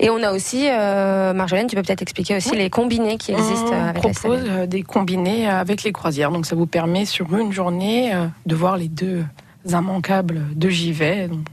[0.01, 3.73] Et on a aussi, euh, Marjolaine, tu peux peut-être expliquer aussi les combinés qui existent
[3.73, 4.61] euh, On avec la propose citadelle.
[4.61, 6.31] euh, des combinés euh, avec les croisières.
[6.31, 9.25] Donc ça vous permet sur une journée euh, de voir les deux
[9.67, 11.45] immanquables de Givet, donc,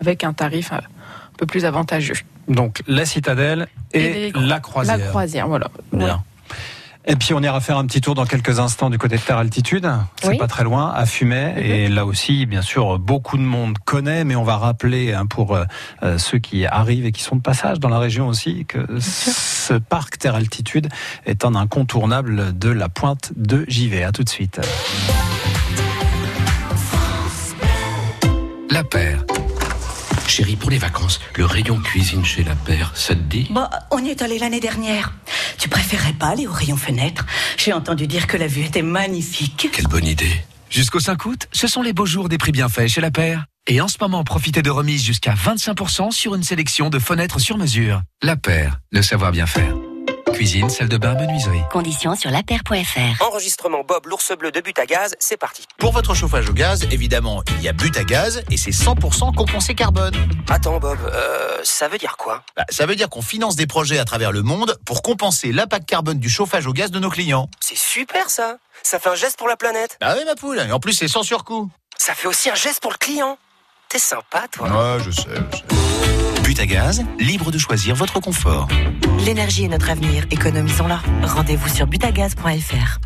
[0.00, 2.16] avec un tarif euh, un peu plus avantageux.
[2.48, 4.98] Donc la citadelle et, Et les- la croisière.
[4.98, 5.68] La croisière, voilà.
[5.92, 6.24] Bien.
[7.08, 9.38] Et puis on ira faire un petit tour dans quelques instants du côté de Terre
[9.38, 9.88] Altitude.
[10.20, 10.38] C'est Oui.
[10.38, 11.54] pas très loin, à Fumet.
[11.58, 15.54] Et là aussi, bien sûr, beaucoup de monde connaît, mais on va rappeler hein, pour
[15.54, 15.64] euh,
[16.02, 19.74] euh, ceux qui arrivent et qui sont de passage dans la région aussi que ce
[19.74, 20.88] parc Terre Altitude
[21.26, 24.02] est un incontournable de la pointe de JV.
[24.02, 24.60] À tout de suite.
[28.70, 29.24] La Paire.
[30.36, 33.48] Chérie, pour les vacances, le rayon cuisine chez La Paire, ça te dit?
[33.50, 35.14] Bah, on y est allé l'année dernière.
[35.56, 37.24] Tu préférais pas aller au rayon fenêtre?
[37.56, 39.70] J'ai entendu dire que la vue était magnifique.
[39.72, 40.44] Quelle bonne idée.
[40.68, 43.46] Jusqu'au 5 août, ce sont les beaux jours des prix bienfaits chez La Paire.
[43.66, 47.56] Et en ce moment, profitez de remises jusqu'à 25% sur une sélection de fenêtres sur
[47.56, 48.02] mesure.
[48.22, 49.74] La Paire, le savoir bien faire.
[50.36, 51.62] Cuisine, salle de bain, menuiserie.
[51.70, 53.24] Conditions sur lapaire.fr.
[53.24, 55.64] Enregistrement Bob l'ours bleu de but à gaz, c'est parti.
[55.78, 59.34] Pour votre chauffage au gaz, évidemment, il y a but à gaz et c'est 100%
[59.34, 60.12] compensé carbone.
[60.50, 62.42] Attends Bob, euh, ça veut dire quoi?
[62.54, 65.88] Bah, ça veut dire qu'on finance des projets à travers le monde pour compenser l'impact
[65.88, 67.48] carbone du chauffage au gaz de nos clients.
[67.60, 69.96] C'est super ça Ça fait un geste pour la planète.
[70.02, 71.70] Bah oui, ma poule, et en plus c'est sans surcoût.
[71.96, 73.38] Ça fait aussi un geste pour le client.
[73.88, 74.68] T'es sympa toi.
[74.68, 75.22] Ouais, je sais,
[75.52, 76.42] je sais.
[76.42, 78.66] But à gaz, libre de choisir votre confort.
[79.24, 81.00] L'énergie est notre avenir, économisons-la.
[81.22, 82.98] Rendez-vous sur butagaz.fr.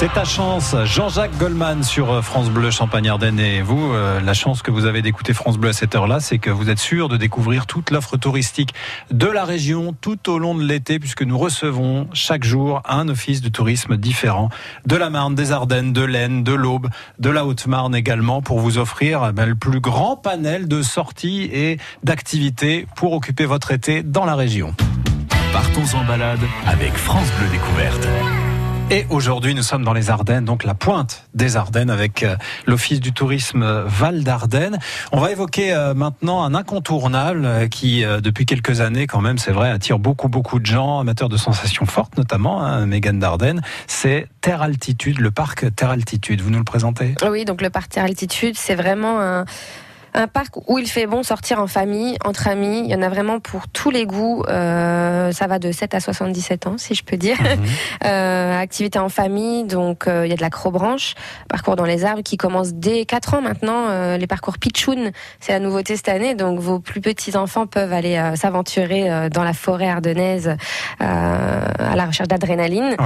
[0.00, 3.38] C'est ta chance, Jean-Jacques Goldman sur euh, France Bleu Champagne-Ardenne.
[3.38, 6.38] Et vous, euh, la chance que vous avez d'écouter France Bleu à cette heure-là, c'est
[6.38, 8.72] que vous êtes sûr de découvrir toute l'offre touristique
[9.10, 13.42] de la région tout au long de l'été, puisque nous recevons chaque jour un office
[13.42, 14.48] de tourisme différent
[14.86, 16.88] de la Marne, des Ardennes, de l'Aisne, de l'Aube,
[17.18, 21.42] de la Haute-Marne également, pour vous offrir eh ben, le plus grand panel de sorties
[21.52, 24.74] et d'activités pour occuper votre été dans la région.
[25.52, 28.08] Partons en balade avec France Bleu Découverte.
[28.92, 32.34] Et aujourd'hui, nous sommes dans les Ardennes, donc la pointe des Ardennes avec euh,
[32.66, 34.80] l'Office du tourisme euh, Val d'Ardennes.
[35.12, 39.70] On va évoquer euh, maintenant un incontournable qui, depuis quelques années, quand même, c'est vrai,
[39.70, 43.62] attire beaucoup, beaucoup de gens, amateurs de sensations fortes notamment, hein, Mégane d'Ardennes.
[43.86, 46.40] C'est Terre Altitude, le parc Terre Altitude.
[46.40, 47.14] Vous nous le présentez?
[47.30, 49.44] Oui, donc le parc Terre Altitude, c'est vraiment un,
[50.14, 52.82] un parc où il fait bon sortir en famille, entre amis.
[52.84, 54.44] Il y en a vraiment pour tous les goûts.
[54.48, 57.36] Euh, ça va de 7 à 77 ans, si je peux dire.
[58.04, 61.14] Euh, activité en famille, donc euh, il y a de l'acrobranche,
[61.48, 63.88] parcours dans les arbres qui commence dès 4 ans maintenant.
[63.88, 66.34] Euh, les parcours Pitchoun, c'est la nouveauté cette année.
[66.34, 70.56] Donc vos plus petits enfants peuvent aller euh, s'aventurer dans la forêt ardennaise
[70.98, 72.96] à la recherche d'adrénaline.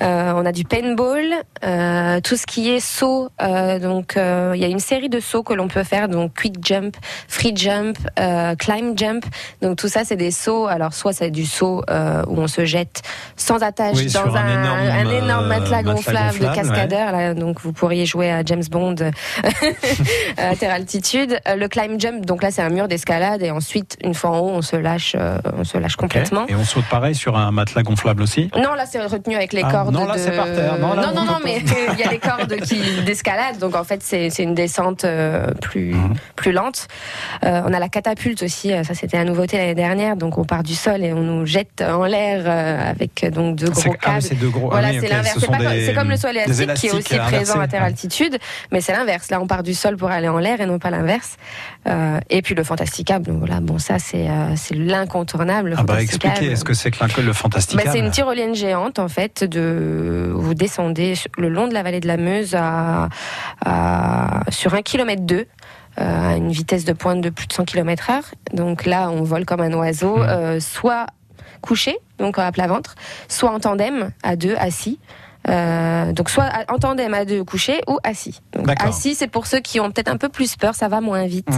[0.00, 1.24] Euh, on a du paintball,
[1.64, 3.28] euh, tout ce qui est saut.
[3.40, 6.96] euh, donc il y a une série de sauts que l'on peut faire, donc jump,
[7.28, 9.24] free jump, euh, climb jump.
[9.62, 10.66] Donc tout ça c'est des sauts.
[10.66, 13.02] Alors soit c'est du saut euh, où on se jette
[13.36, 17.12] sans attache Oui, dans un énorme, un énorme euh, matelas matelas gonflable de cascadeur.
[17.12, 18.96] Là, donc vous pourriez jouer à James Bond
[20.36, 21.38] à terre altitude.
[21.56, 24.50] Le climb jump, donc là c'est un mur d'escalade et ensuite une fois en haut
[24.50, 25.16] on se lâche,
[25.56, 26.46] on se lâche complètement.
[26.48, 28.50] Et on saute pareil sur un matelas gonflable aussi?
[28.56, 29.92] Non, là, c'est retenu avec les Ah, cordes.
[29.94, 30.78] non, là, de- c'est par terre.
[30.78, 33.58] Non, là, non, on non, mais il y a les cordes qui d'escalade.
[33.58, 35.06] Donc, en fait, c'est une descente
[35.60, 36.14] plus, Mhm.
[36.36, 36.88] plus lente.
[37.44, 38.72] Euh, on a la catapulte aussi.
[38.72, 40.16] euh, Ça, c'était la nouveauté l'année dernière.
[40.16, 43.66] Donc, on part du sol et on nous jette en l'air euh, avec donc deux
[43.74, 44.22] C'est- gros ah câbles.
[44.22, 45.34] c'est gros- ah Voilà, oui, c'est l'inverse.
[45.34, 47.82] ce C'est comme- des- c'est comme le sol élastique qui est aussi présent à terre
[47.84, 48.38] altitude.
[48.72, 49.30] Mais c'est l'inverse.
[49.30, 51.36] Là, on part du sol pour aller en l'air et non pas l'inverse.
[51.86, 53.26] Euh, et puis, le fantasticable.
[53.26, 54.26] Donc, voilà, bon, ça, c'est
[54.56, 55.70] c'est l'incontournable.
[55.70, 56.32] le Ah bah fantasticable.
[56.32, 59.44] expliquez, est-ce que c'est que le fantastique Bah, c'est une tyrolienne géante en fait.
[59.44, 63.08] De vous descendez le long de la vallée de la Meuse à,
[63.64, 65.46] à- sur un kilomètre deux.
[66.00, 68.24] Euh, à une vitesse de pointe de plus de 100 km heure.
[68.52, 70.22] Donc là, on vole comme un oiseau, Mmh.
[70.28, 71.06] euh, soit
[71.60, 72.94] couché, donc à plat ventre,
[73.28, 74.98] soit en tandem, à deux, assis.
[75.48, 78.40] Euh, donc soit en tandem à deux couché ou assis.
[78.54, 81.26] Donc assis, c'est pour ceux qui ont peut-être un peu plus peur, ça va moins
[81.26, 81.48] vite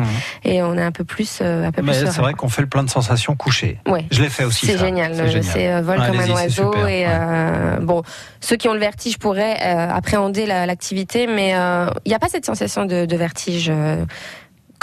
[0.42, 1.86] et on est un peu plus, euh, un peu Mmh.
[1.86, 3.78] Mais c'est vrai qu'on fait le plein de sensations couchées.
[3.86, 4.06] Ouais.
[4.10, 4.66] Je l'ai fait aussi.
[4.66, 5.14] C'est génial.
[5.42, 6.72] C'est euh, vol comme un oiseau.
[6.72, 6.88] super.
[6.88, 8.02] Et euh, bon,
[8.40, 12.18] ceux qui ont le vertige pourraient euh, appréhender la- l'activité, mais euh, il n'y a
[12.18, 13.70] pas cette sensation de, de vertige.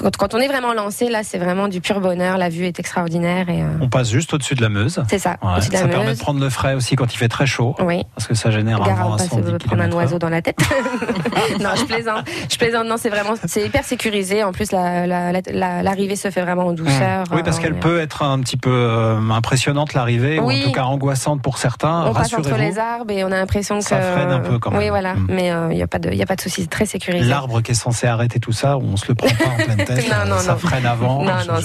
[0.02, 2.38] Quand, quand on est vraiment lancé, là, c'est vraiment du pur bonheur.
[2.38, 5.04] La vue est extraordinaire et euh, On passe juste au-dessus de la Meuse.
[5.10, 5.38] c'est ça.
[5.44, 6.18] Ouais, ça permet Meuse.
[6.18, 7.76] de prendre le frais aussi quand il fait très chaud.
[7.80, 8.04] Oui.
[8.16, 10.18] Parce que ça génère un Gare vent à à pas 110 se prendre un oiseau
[10.20, 10.58] dans la tête.
[11.60, 12.26] non, je plaisante.
[12.52, 12.86] Je plaisante.
[12.88, 14.44] Non, c'est vraiment, c'est hyper sécurisé.
[14.44, 17.24] En plus, la- la- la- la- l'arrivée se fait vraiment en douceur.
[17.32, 20.62] Oui, parce Euh, qu'elle est- peut être un petit peu euh, impressionnante l'arrivée, ou en
[20.64, 22.06] tout cas angoissante pour certains.
[22.08, 24.72] On passe entre les arbres et on a l'impression que Ça freine un peu quand
[24.72, 24.80] même.
[24.80, 25.14] Oui, voilà.
[25.16, 25.28] Mm.
[25.30, 26.62] Mais il n'y a pas de, y a pas de souci.
[26.62, 27.26] C'est très sécurisé.
[27.26, 29.88] l'arbre qui est censé arrêter tout ça, on se le prend pas en pleine tête.
[29.96, 30.58] Non, non, ça non.
[30.58, 31.24] freine avant.
[31.24, 31.60] Non, non,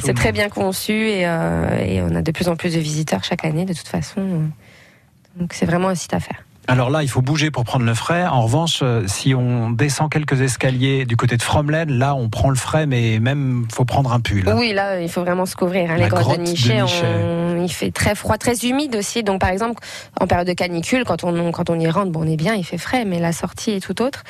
[0.00, 3.24] c'est très bien conçu et, euh, et on a de plus en plus de visiteurs
[3.24, 4.20] chaque année, de toute façon.
[5.36, 6.44] Donc c'est vraiment un site à faire.
[6.68, 8.26] Alors là, il faut bouger pour prendre le frais.
[8.26, 12.48] En revanche, euh, si on descend quelques escaliers du côté de Fromelaine, là, on prend
[12.50, 14.48] le frais, mais même, faut prendre un pull.
[14.56, 15.90] Oui, là, il faut vraiment se couvrir.
[15.90, 15.96] hein.
[15.96, 19.22] Les grottes grotte de Nichet, on- il fait très froid, très humide aussi.
[19.24, 19.82] Donc, par exemple,
[20.20, 22.64] en période de canicule, quand on, quand on y rentre, bon, on est bien, il
[22.64, 24.22] fait frais, mais la sortie est tout autre.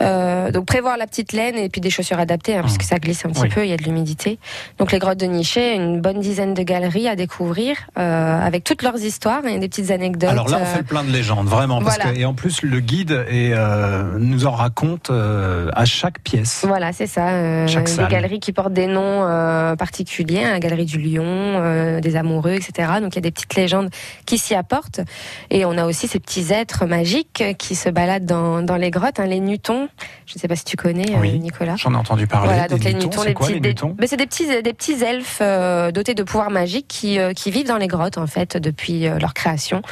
[0.00, 3.24] Euh, donc, prévoir la petite laine et puis des chaussures adaptées, hein, puisque ça glisse
[3.26, 3.48] un petit Oui.
[3.50, 4.38] peu, il y a de l'humidité.
[4.78, 8.82] Donc, les grottes de Nichet, une bonne dizaine de galeries à découvrir, euh, avec toutes
[8.82, 10.30] leurs histoires et des petites anecdotes.
[10.30, 11.80] Alors là, on fait le plein de légendes, vraiment.
[11.82, 12.12] Parce Voilà.
[12.12, 16.64] que, et en plus, le guide est, euh, nous en raconte euh, à chaque pièce.
[16.66, 17.28] Voilà, c'est ça.
[17.30, 18.08] euh, Chaque des salle.
[18.08, 22.92] galeries qui portent des noms euh, particuliers, hein, la galerie du Lion, des amoureux, etc.
[23.00, 23.90] Donc il y a des petites légendes
[24.26, 25.00] qui s'y apportent.
[25.50, 29.20] Et on a aussi ces petits êtres magiques qui se baladent dans, dans les grottes,
[29.20, 29.88] hein, les nutons.
[30.26, 31.74] Je ne sais pas si tu connais, Oui, Nicolas.
[31.76, 32.48] J'en ai entendu parler.
[32.48, 33.94] Voilà, des donc les nutons, les quoi, petits, les des- nutons?
[33.98, 35.42] Ben, c'est des petits, des petits elfes
[35.92, 39.82] dotés de pouvoirs magiques qui, qui vivent dans les grottes en fait depuis leur création.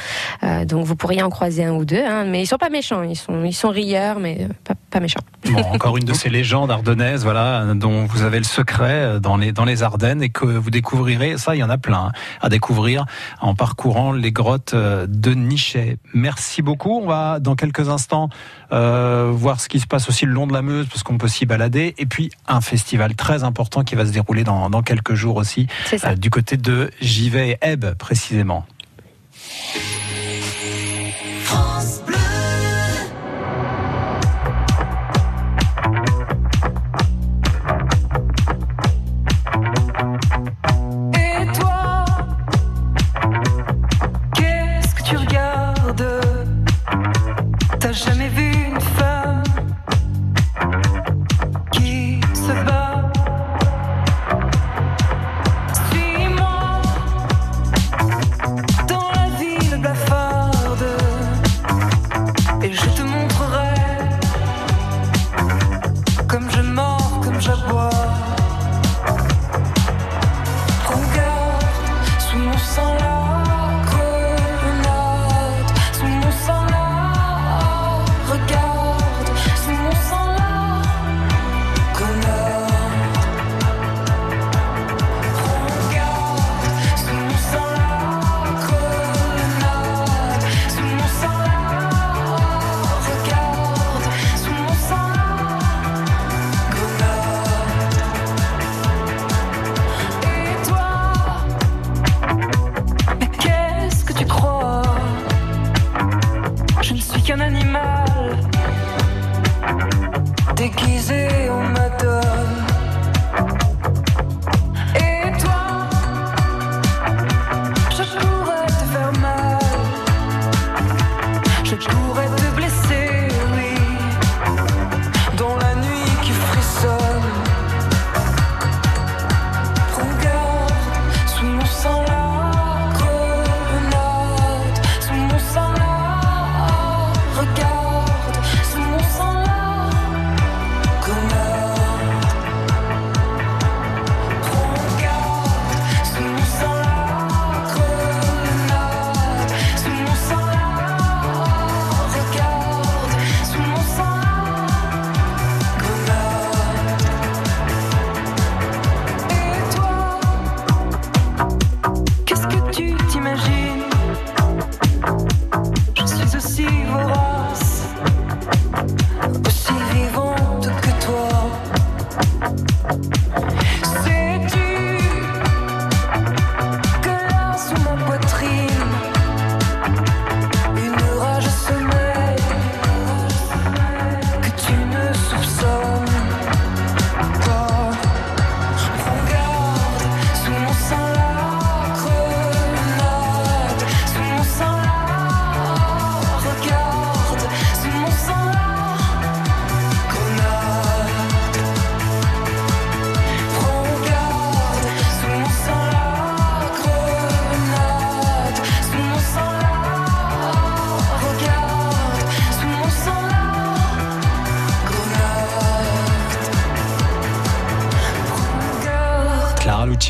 [0.65, 3.15] Donc vous pourriez en croiser un ou deux, hein, mais ils sont pas méchants, ils
[3.15, 5.21] sont, ils sont rieurs, mais euh, pas, pas méchants.
[5.45, 9.37] Bon, encore une de ces légendes ardennaises, voilà, dont vous avez le secret euh, dans
[9.37, 11.37] les dans les Ardennes et que vous découvrirez.
[11.37, 12.11] Ça, il y en a plein hein,
[12.41, 13.05] à découvrir
[13.39, 15.97] en parcourant les grottes euh, de Nichet.
[16.13, 16.99] Merci beaucoup.
[17.01, 18.29] On va dans quelques instants
[18.71, 21.27] euh, voir ce qui se passe aussi le long de la Meuse parce qu'on peut
[21.27, 21.93] s'y balader.
[21.97, 25.67] Et puis un festival très important qui va se dérouler dans, dans quelques jours aussi
[26.05, 28.65] euh, du côté de Givet et Ebb précisément.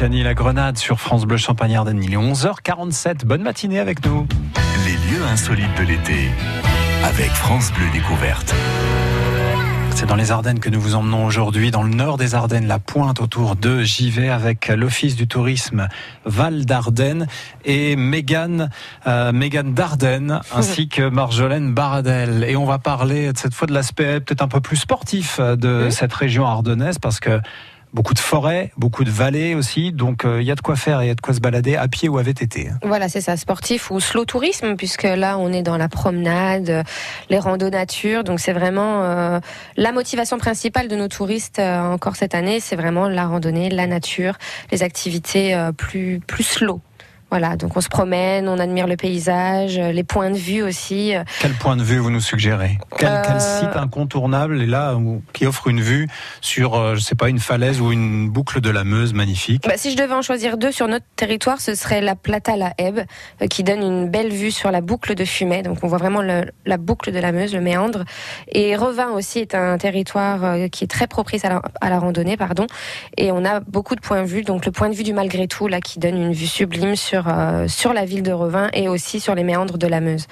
[0.02, 2.04] Luciani, la grenade sur France Bleu Champagne Ardenne.
[2.04, 3.24] Il est 11h47.
[3.24, 4.26] Bonne matinée avec nous.
[4.84, 6.32] Les lieux insolites de l'été
[7.04, 8.52] avec France Bleu Découverte.
[9.92, 12.80] C'est dans les Ardennes que nous vous emmenons aujourd'hui, dans le nord des Ardennes, la
[12.80, 15.88] pointe autour de Givet avec l'Office du tourisme
[16.26, 17.28] Val d'Ardennes
[17.64, 18.72] et Mégane,
[19.06, 22.44] euh, Mégane Dardenne ainsi que Marjolaine Baradel.
[22.46, 26.14] Et on va parler cette fois de l'aspect peut-être un peu plus sportif de cette
[26.14, 27.40] région ardennaise parce que
[27.94, 31.02] beaucoup de forêts, beaucoup de vallées aussi, donc euh, il y a de quoi faire
[31.02, 32.70] et il y a de quoi se balader à pied ou à VTT.
[32.84, 36.84] Voilà, c'est ça, sportif ou slow tourisme, puisque là, on est dans la promenade, euh,
[37.30, 38.24] les randos nature.
[38.24, 39.40] Donc, c'est vraiment euh,
[39.78, 43.88] la motivation principale de nos touristes euh, encore cette année, c'est vraiment la randonnée, la
[43.88, 44.34] nature,
[44.72, 46.82] les activités euh, plus plus slow.
[47.32, 51.14] Voilà, donc on se promène, on admire le paysage, euh, les points de vue aussi.
[51.40, 52.78] Quel point de vue vous nous suggérez?
[53.00, 56.10] Quel, Euh, quel site incontournable est là où- qui offre une vue
[56.42, 59.64] sur, euh, je sais pas, une falaise ou une boucle de la Meuse magnifique?
[59.66, 62.74] Bah, si je devais en choisir deux sur notre territoire, ce serait la Plata la
[62.78, 63.00] Hebe,
[63.50, 65.62] qui donne une belle vue sur la boucle de Fumet.
[65.64, 68.04] Donc on voit vraiment le- la boucle de la Meuse, le méandre.
[68.50, 72.36] Et Revin aussi est un territoire qui est très propice à la, à la randonnée,
[72.36, 72.68] pardon.
[73.16, 74.42] Et on a beaucoup de points de vue.
[74.42, 77.21] Donc le point de vue du malgré tout, là, qui donne une vue sublime sur
[77.28, 80.28] euh, sur la ville de Revin et aussi sur les méandres de la Meuse.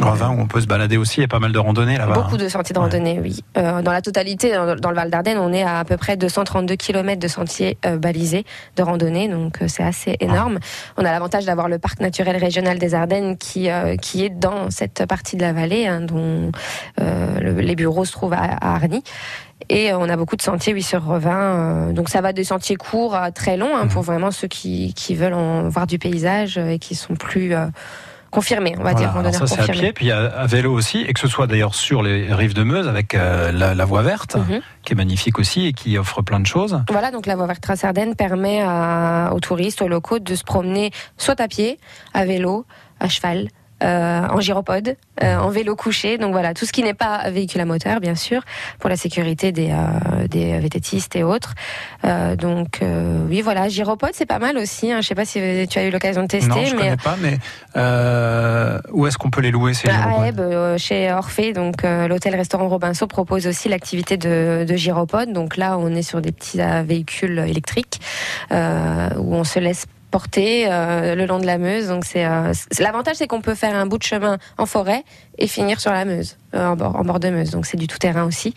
[0.00, 2.14] Revin où on peut se balader aussi, il y a pas mal de randonnées là-bas.
[2.14, 3.40] Beaucoup de sentiers de randonnée, oui.
[3.56, 6.16] Euh, dans la totalité, dans, dans le Val d'Ardenne, on est à à peu près
[6.16, 8.44] 232 km de sentiers euh, balisés
[8.76, 10.58] de randonnée, donc c'est assez énorme.
[10.96, 13.68] On a l'avantage d'avoir le parc naturel régional des Ardennes qui
[14.02, 16.50] qui est dans cette partie de la vallée, hein, dont
[16.98, 19.02] le- les bureaux se trouvent à, à Arny.
[19.68, 21.30] Et euh, on a beaucoup de sentiers, oui, sur Revin.
[21.88, 24.92] euh, donc ça va des sentiers courts à très longs, hein, pour vraiment ceux qui,
[24.94, 27.66] qui veulent en voir du paysage et qui sont plus euh,
[28.30, 31.12] confirmés, on va Voilà, dire, ça c'est à pied, puis à, à vélo aussi, et
[31.12, 34.34] que ce soit d'ailleurs sur les rives de Meuse avec euh, la, la voie verte,
[34.36, 34.60] Mhm.
[34.84, 36.82] qui est magnifique aussi et qui offre plein de choses.
[36.90, 40.90] Voilà, donc la voie verte Trace-Ardenne permet à- aux touristes, aux locaux de se promener
[41.16, 41.78] soit à pied,
[42.12, 42.66] à vélo,
[42.98, 43.48] à cheval.
[43.82, 47.60] Euh, en gyropode, euh, en vélo couché, donc voilà, tout ce qui n'est pas véhicule
[47.60, 48.42] à moteur, bien sûr,
[48.78, 51.54] pour la sécurité des, euh, des VTTistes et autres.
[52.04, 52.80] Euh, donc
[53.28, 54.92] oui, voilà, gyropode, c'est pas mal aussi.
[54.92, 56.96] Hein, je sais pas si tu as eu l'occasion de tester, non, je mais connais
[56.96, 57.38] pas, mais
[58.92, 63.06] où est-ce qu'on peut les louer ces à gyropodes Aeb, chez Orphée, donc l'hôtel-restaurant Robinson
[63.06, 65.32] propose aussi l'activité de, de gyropode.
[65.32, 68.00] Donc là, on est sur des petits véhicules électriques
[68.50, 69.86] où on se laisse
[70.18, 71.88] euh, le long de la Meuse.
[71.88, 75.02] Donc c'est euh, c'est- l'avantage, c'est qu'on peut faire un bout de chemin en forêt
[75.38, 77.50] et finir sur la Meuse, euh, en, bord, en bord de Meuse.
[77.50, 78.54] Donc c'est du tout terrain aussi.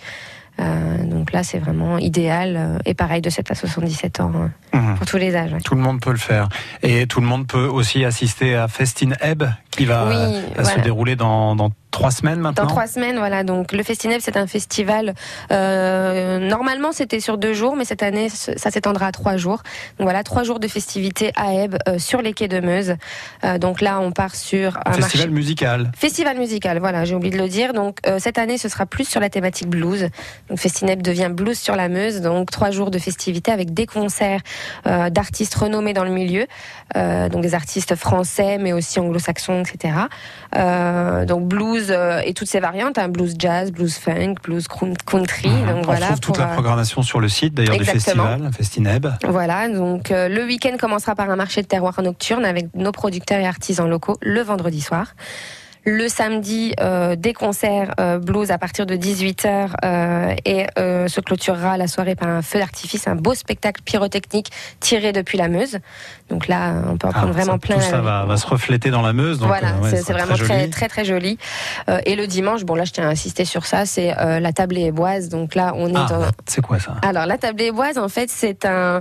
[0.60, 4.52] Euh, donc là, c'est vraiment idéal euh, et pareil de 7 à 77 ans hein,
[4.74, 4.96] Mhm.
[4.98, 5.54] pour tous les âges.
[5.54, 5.62] ouais.
[5.62, 6.50] Tout le monde peut le faire.
[6.82, 10.16] Et tout le monde peut aussi assister à Festin Ebb, qui va Oui,
[10.58, 12.64] euh, se dérouler dans, dans trois semaines maintenant.
[12.66, 13.44] Dans trois semaines, voilà.
[13.44, 15.16] Donc le Festineb, c'est un festival.
[15.52, 19.64] euh, normalement, c'était sur deux jours, mais cette année, ça s'étendra à trois jours.
[19.98, 22.96] Donc voilà, trois jours de festivités à Eb euh, sur les quais de Meuse.
[23.44, 25.42] Euh, donc là, on part sur un Festival marché.
[25.42, 25.92] musical.
[25.98, 27.74] Festival musical, voilà, j'ai oublié de le dire.
[27.74, 30.10] Donc euh, cette année, ce sera plus sur la thématique blues.
[30.50, 32.22] Donc Festineb devient blues sur la Meuse.
[32.22, 34.42] Donc trois jours de festivités avec des concerts
[34.86, 36.46] d'artistes renommés dans le milieu,
[36.96, 39.94] donc des artistes français, mais aussi anglo-saxons, etc.
[41.26, 45.50] Donc blues euh, et toutes ces variantes, hein, blues jazz, blues funk, blues country.
[45.50, 46.08] Donc on voilà.
[46.08, 49.08] trouve toute la euh, programmation sur le site d'ailleurs du festival, Festineb.
[49.28, 53.40] voilà, donc euh, le week-end commencera par un marché de terroir nocturne avec nos producteurs
[53.40, 55.14] et artisans locaux le vendredi soir.
[55.90, 61.78] Le samedi, euh, des concerts euh, blues à partir de 18h euh, et se clôturera
[61.78, 65.78] la soirée par un feu d'artifice, un beau spectacle pyrotechnique tiré depuis la Meuse.
[66.30, 68.46] Donc là, on peut en prendre Ah, vraiment ça, plein tout ça va, va se
[68.46, 69.40] refléter dans la Meuse.
[69.40, 71.38] Donc, voilà, ouais, c'est vraiment très, très très joli.
[72.06, 74.92] Et le dimanche, bon là je tiens à insister sur ça, c'est la tablée et
[74.92, 75.30] boise.
[75.30, 76.96] Donc là on est Ah, dans, c'est quoi ça?
[77.02, 79.00] Alors la tablée boise, en fait, c'est un,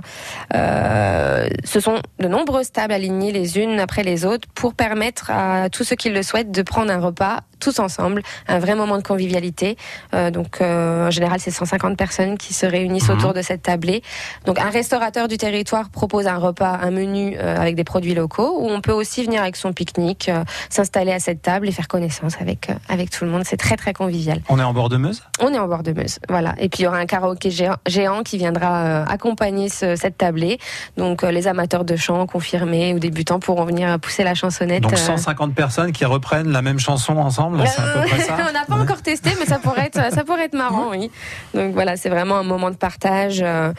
[0.53, 5.83] ce sont de nombreuses tables alignées les unes après les autres pour permettre à tous
[5.83, 9.77] ceux qui le souhaitent de prendre un repas tous ensemble, un vrai moment de convivialité.
[10.13, 13.17] Euh, donc euh, en général, c'est 150 personnes qui se réunissent Mhm.
[13.17, 14.03] autour de cette tablée.
[14.45, 18.59] Donc un restaurateur du territoire propose un repas, un menu euh, avec des produits locaux,
[18.61, 20.29] où on peut aussi venir avec son pique-nique,
[20.69, 23.41] s'installer à cette table et faire connaissance avec avec tout le monde.
[23.45, 24.41] C'est très très convivial.
[24.49, 25.23] On est en bord de Meuse?
[25.41, 26.53] On est en bord de Meuse, voilà.
[26.59, 30.59] Et puis il y aura un karaoké géant, géant qui viendra accompagner ce- cette tablée.
[30.97, 34.83] Donc les amateurs de chant confirmés ou débutants pourront venir pousser la chansonnette.
[34.83, 34.97] Donc euh.
[34.97, 38.65] 150 personnes qui reprennent la même chanson ensemble, c'est à peu près ça on n'a
[38.65, 41.09] pas encore testé, mais ça pourrait être, ça pourrait être marrant, oui.
[41.53, 43.71] Donc voilà, c'est vraiment un moment de partage, euh,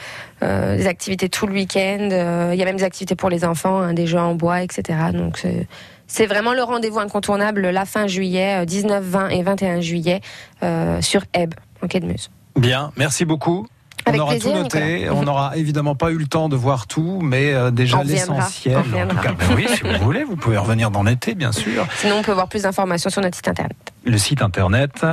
[0.43, 2.09] euh, des activités tout le week-end.
[2.13, 4.63] euh, Il y a même des activités pour les enfants, hein, des jeux en bois,
[4.63, 4.99] etc.
[5.13, 5.43] Donc
[6.07, 10.21] c'est vraiment le rendez-vous incontournable la fin juillet, euh, 19, 20 et 21 juillet
[11.01, 12.31] sur Ebb, en quai de Meuse.
[12.57, 13.67] Bien, merci beaucoup.
[14.09, 14.95] Avec on aura plaisir, tout noté.
[15.01, 15.15] Nicolas.
[15.15, 18.77] On n'aura évidemment pas eu le temps de voir tout, mais euh, déjà l'essentiel.
[18.77, 19.23] On En tout reviendra.
[19.23, 21.87] cas, ben oui, si vous voulez, vous pouvez revenir dans l'été, bien sûr.
[21.97, 25.05] Sinon, on peut voir plus d'informations sur notre site internet Le site internet.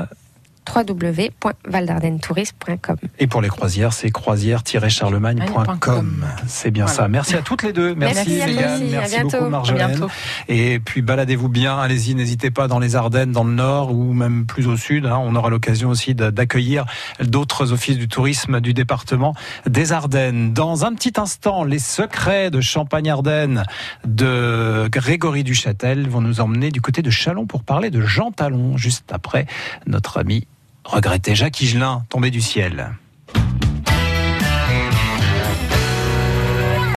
[0.74, 2.96] www.valdardentourisme.com.
[3.20, 6.26] Et pour les croisières, c'est croisière-charlemagne.com.
[6.48, 6.98] C'est bien Voilà.
[7.02, 7.08] ça.
[7.08, 7.96] Merci à toutes les deux.
[7.96, 8.84] Merci, Merci Mégane.
[8.90, 9.30] Merci bientôt.
[9.32, 9.88] beaucoup À Marjolaine.
[9.92, 10.10] bientôt.
[10.48, 11.78] Et puis baladez-vous bien.
[11.78, 15.06] Allez-y, n'hésitez pas dans les Ardennes, dans le Nord ou même plus au Sud.
[15.06, 15.18] hein.
[15.22, 16.86] On aura l'occasion aussi d'accueillir
[17.22, 19.36] d'autres offices du tourisme du département
[19.68, 20.54] des Ardennes.
[20.54, 23.64] Dans un petit instant, les secrets de Champagne-Ardenne
[24.06, 28.78] de Grégory Duchâtel vont nous emmener du côté de Chalon pour parler de Jean Talon,
[28.78, 29.46] juste après
[29.88, 30.48] notre ami
[30.86, 32.92] regrettait Jacques Higelin, tombé du ciel.